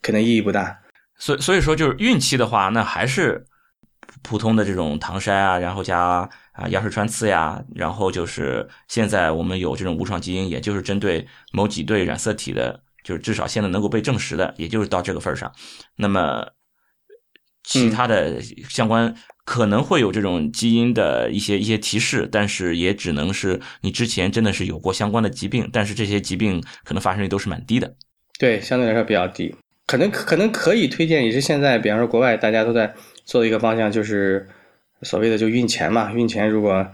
[0.00, 0.78] 可能意义不大。
[1.18, 3.44] 所所以说就是孕期的话，那还是。
[4.24, 15.52] 普通的这种唐筛啊，然后加啊羊水穿刺呀，然后就是现在我们有这种无创基因，也就是针对某几对染色体的，就是至少现在能够被证实的，也就是到这个份儿上。
[15.96, 16.48] 那么
[17.62, 19.14] 其他的相关
[19.44, 27.94] 可能会有这种基因的一些一些提示，但是也只能是你之前真的是有过相关的疾病，但是这些疾病可能发生率都是蛮低的。
[28.38, 29.54] 对，相对来说比较低，
[29.86, 32.94] 可能可能可以推荐，也是现在，比方说国外大家都在。
[33.24, 34.46] 做的一个方向就是
[35.02, 36.86] 所谓的就孕前嘛，孕前如果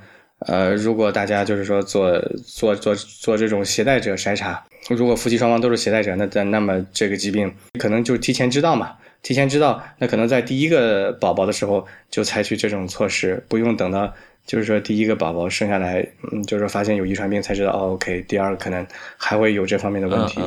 [0.47, 14.13] 呃如果大家就是说做做做做这种携带者筛查，如果夫妻双方都是携带者，那那那么这个疾病可能就提前知道嘛，提前知道，那可能在第一个宝宝的时候就采取这种措施，不用等到
[14.47, 18.87] 就是说第一个宝宝生下来，嗯，就是说发现有遗传病才知道，哦，OK，第二个可能
[19.17, 20.41] 还会有这方面的问题。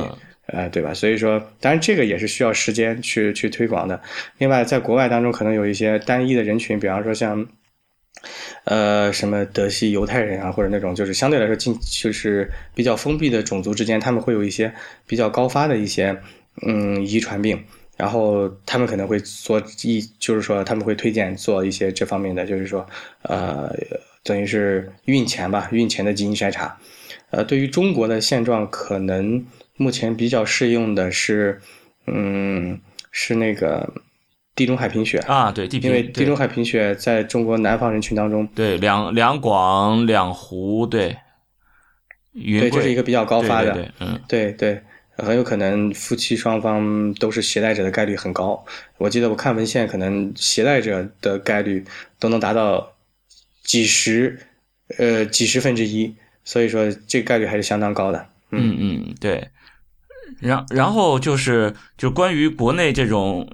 [0.46, 0.92] 呃，对吧？
[0.92, 4.02] 所以说，当然这个也是需要时间去去推广的。
[4.36, 7.48] 另外，在国外当中，可能有一些单一的人群，比方说像，
[8.64, 14.70] 呃，什么德系犹太人啊，或者那种就是相对来说近就是比较封闭的种族之间，他们会有一些
[15.06, 16.14] 比较高发的一些
[16.66, 17.64] 嗯遗传病，
[17.96, 22.86] 然后他们可能会做一，就是说他们会推荐做一些这方面的，就是说
[23.22, 23.74] 呃，
[24.22, 26.78] 等于是孕前吧，孕前的基因筛查。
[27.30, 29.42] 呃，对于中国的现状，可能。
[29.76, 31.60] 目前比较适用的是，
[32.06, 32.80] 嗯，
[33.10, 33.92] 是那个
[34.54, 41.16] 地中海贫血啊，对，地因为地中海贫血在中国南方人群当中，对两两广两湖，对，
[42.32, 44.80] 对，这是一个比较高发的，嗯，对对，
[45.16, 48.64] 很有可能夫妻双方都是携带者的概率很高。
[48.98, 51.84] 我记得我看文献，可能携带者的概率
[52.20, 52.94] 都能达到
[53.64, 54.38] 几十，
[54.98, 56.14] 呃，几十分之一，
[56.44, 58.28] 所以说这个概率还是相当高的。
[58.50, 59.48] 嗯嗯，对。
[60.44, 63.48] 然然后就是就关于国内这种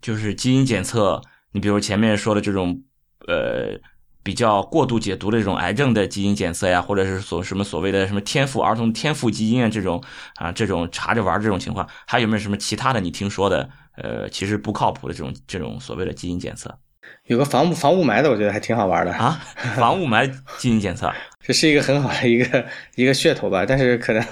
[0.00, 1.20] 就是基因检测，
[1.52, 2.82] 你比如前面说的这种
[3.26, 3.76] 呃
[4.22, 10.00] 比较过度解读的这种癌症的基因检测呀，或者是所什么所谓的什么天赋儿童天赋基因啊这种
[10.36, 16.78] 啊这种查着玩这种情况，还有没有什么其他的你听说的呃其实不靠谱的这种这种所谓的基因检测？
[17.24, 19.40] 有个防防雾霾的，我觉得还挺好玩的啊，
[19.74, 21.12] 防雾霾基因检测，
[21.44, 24.24] 这是一个很好的一个一个噱头吧，但是可能。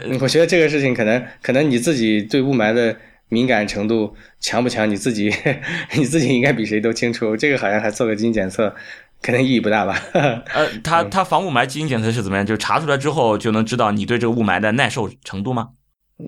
[0.00, 2.96] 呃，我觉得这个事情可能可能你自己对雾霾的
[3.28, 5.32] 敏感程度强不强，你自己
[5.96, 7.36] 你自己应该比谁都清楚。
[7.36, 8.74] 这个好像还做个基因检测，
[9.20, 10.02] 可能意义不大吧？
[10.52, 12.44] 呃，它它防雾霾基因检测是怎么样？
[12.46, 15.70] 就查出来之后就能知道你对这个雾霾的耐受程度吗？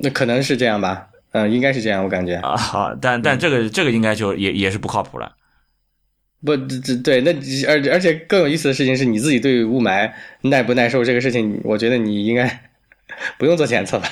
[0.02, 2.56] 那可能是这样吧，嗯，应该是这样，我感觉啊。
[2.56, 5.36] 好，但但这个这个应该就也也是不靠谱了。
[6.44, 7.32] 不，这这对那
[7.68, 10.10] 而而且更有意思的事情是，你自己对雾霾
[10.42, 12.70] 耐不耐受这个事情，我觉得你应该。
[13.38, 14.04] 不用做检测了？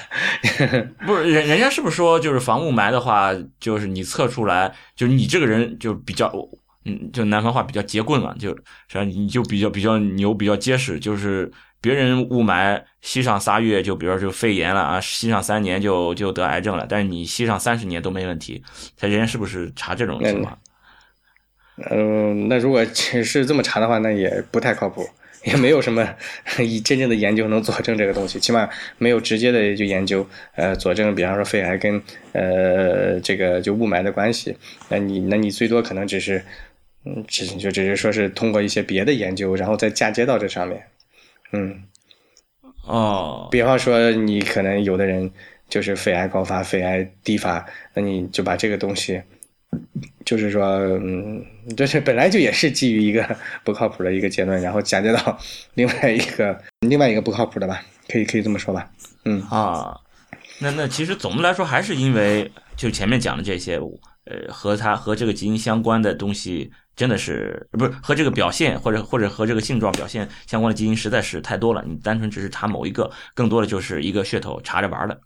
[1.06, 3.30] 不是人，人家是不是说就是防雾霾的话，
[3.60, 6.32] 就是你测出来，就是你这个人就比较，
[6.84, 8.54] 嗯，就南方话比较结棍了，就是
[8.98, 9.04] 吧？
[9.04, 10.98] 你就比较比较牛，比较结实。
[10.98, 11.50] 就是
[11.80, 18.62] 别人雾霾吸上仨月，就比如说就肺炎了啊，吸上三年就就得癌症了，但是你吸上三十年都没问题，
[18.96, 20.58] 他人家是不是查这种情况？
[21.90, 25.08] 嗯，那如果是这么查的话，那也不太靠谱。
[25.44, 26.08] 也没有什么
[26.58, 32.00] 以真正的研究能佐证这个东西，起码没有直接的就研究，呃，佐证，比方说肺癌跟
[32.32, 34.56] 呃这个就雾霾的关系。
[34.88, 36.42] 那你那你最多可能只是，
[37.04, 40.82] 嗯，只就只是说是通过一些别的研究，然后再嫁接到这上面。
[41.52, 41.82] 嗯，
[42.86, 45.30] 哦，比方说你可能有的人
[45.68, 49.20] 就是肺癌高发、肺癌低发，那你就把这个东西，
[50.24, 50.64] 就是说，
[51.00, 51.44] 嗯，
[51.76, 55.38] 就是本来就也是基于一个不靠谱的一个结论，然后嫁接到
[55.74, 58.90] 另外一个另外一个不靠谱的吧，可以可以这么说吧，
[59.24, 59.98] 嗯啊，
[60.60, 63.76] 那那其实总的来说还是因为就前面讲的这些，
[64.24, 66.72] 呃，和它和这个基因相关的东西。
[66.94, 71.82] 真的是不是和这个表现，或者或者和这个性状表现相关的基因实在是太多了。
[71.88, 75.18] 你单纯只是查某一个，更多的就是一个噱头，查着玩的。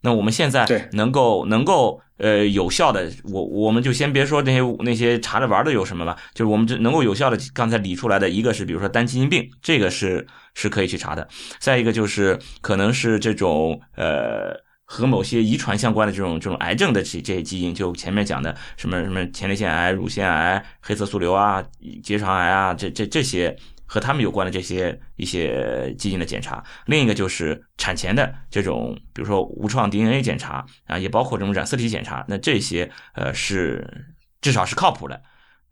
[0.00, 11.26] 那我们现在能够能够呃有效的，我我们就先别说那些那些查着玩的有什么了，就是我们这能够有效的刚才理出来的一个是，比如说单基因病，这个是是可以去查的。
[11.58, 14.66] 再一个就是可能是这种呃。
[14.90, 21.62] 和某些遗传相关的这种这种癌症的这这些基因，就前面讲的什么什么前列腺癌、乳腺癌、黑色素瘤啊、
[22.02, 23.54] 结肠癌啊，这这这些
[23.88, 26.62] 和他们有关的这些一些基因的检查。
[26.86, 32.24] 另一个就是产前的这种，比如说无创 DNA 检查啊，也包括这种染色体检查。
[32.28, 35.20] 那这些呃是至少是靠谱的。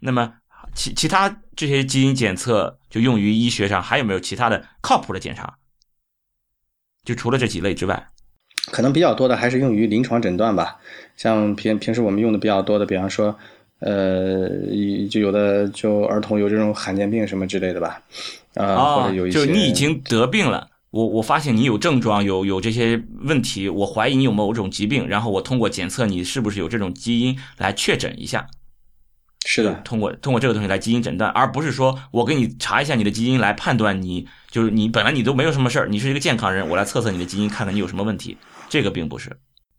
[0.01, 0.33] 那么
[0.75, 5.59] 其其他这些基因检测就用于医学上，还有没有其他的靠谱的检查？
[7.05, 8.09] 就除了这几类之外。
[8.73, 10.77] 可能比较多的还是用于临床诊断吧，
[11.17, 13.39] 像平平时我们用的比较多的，比方说，
[13.87, 14.49] 呃，
[15.09, 18.03] 就有的就儿童有这种罕见病什么之类的吧，
[18.55, 28.49] 啊，或者有一些，就你已经得病了，我我发现你有症状，有有这些问题，我怀疑你有某种疾病，然后我通过检测你是不是有这种基因来确诊一下，
[29.45, 38.37] 是的，通过通过这个东西来基因诊断，而不是说我给你查一下你的基因来判断你就是你本来你都没有什么事儿，你是一个健康人，我来测测你的基因，看看你有什么问题。
[38.69, 39.31] 这个并不是，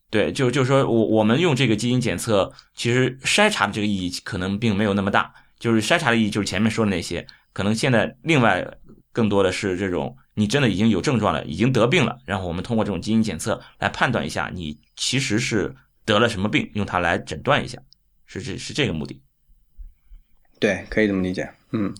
[0.09, 5.33] 对，就就是说我我们用这个基因检测，其实筛查的这个意义可能并没有那么大。
[5.59, 8.63] 就是筛查的意义，就是前面说的那些，可能现在另外
[9.11, 15.75] 更多的是这种，你真的已经有症状了，已经得病了，然后我们通过这种基因检测来判断一下，你其实是
[16.05, 17.79] 得了什么病，用它来诊断一下，
[18.27, 19.19] 是这是这个目的。
[20.59, 21.51] 对，可以这么理解。
[21.71, 21.91] 嗯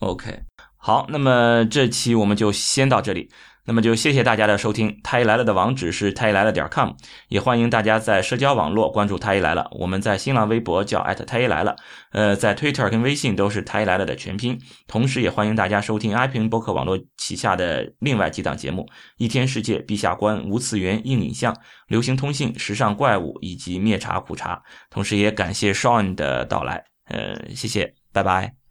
[0.00, 0.40] ，OK，
[0.76, 3.30] 好，那么这期我们就先到这里。
[3.66, 6.90] 那么就谢谢大家的收听，太医来了的网址是太医来了点 com，
[7.28, 9.68] 也欢迎大家在社交网络关注太医来了。
[9.72, 11.74] 我们在新浪微博叫艾特太医来了，
[12.12, 14.56] 呃，在 Twitter 跟微信都是太医来了的全拼。
[14.86, 18.88] 同时，也欢迎大家收听 iPing 博客网络旗下的另外几档节目：
[19.18, 21.54] 一天世界、陛下观、无次元、硬影像、
[21.88, 24.62] 流行通信、时尚怪物以及灭茶苦茶。
[24.90, 28.65] 同时，也感谢 Sean 的到来，呃，谢谢，拜拜。